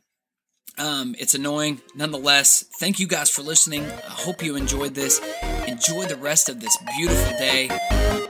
um, 0.78 1.14
it's 1.18 1.34
annoying. 1.34 1.80
Nonetheless, 1.94 2.64
thank 2.78 2.98
you 2.98 3.06
guys 3.06 3.30
for 3.30 3.42
listening. 3.42 3.84
I 3.84 4.10
hope 4.10 4.42
you 4.42 4.56
enjoyed 4.56 4.94
this. 4.94 5.20
Enjoy 5.66 6.06
the 6.06 6.16
rest 6.16 6.48
of 6.48 6.60
this 6.60 6.76
beautiful 6.96 7.32
day. 7.38 7.68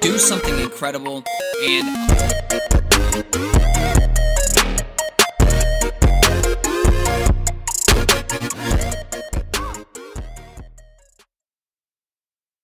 Do 0.00 0.18
something 0.18 0.58
incredible 0.58 1.24
and. 1.62 3.61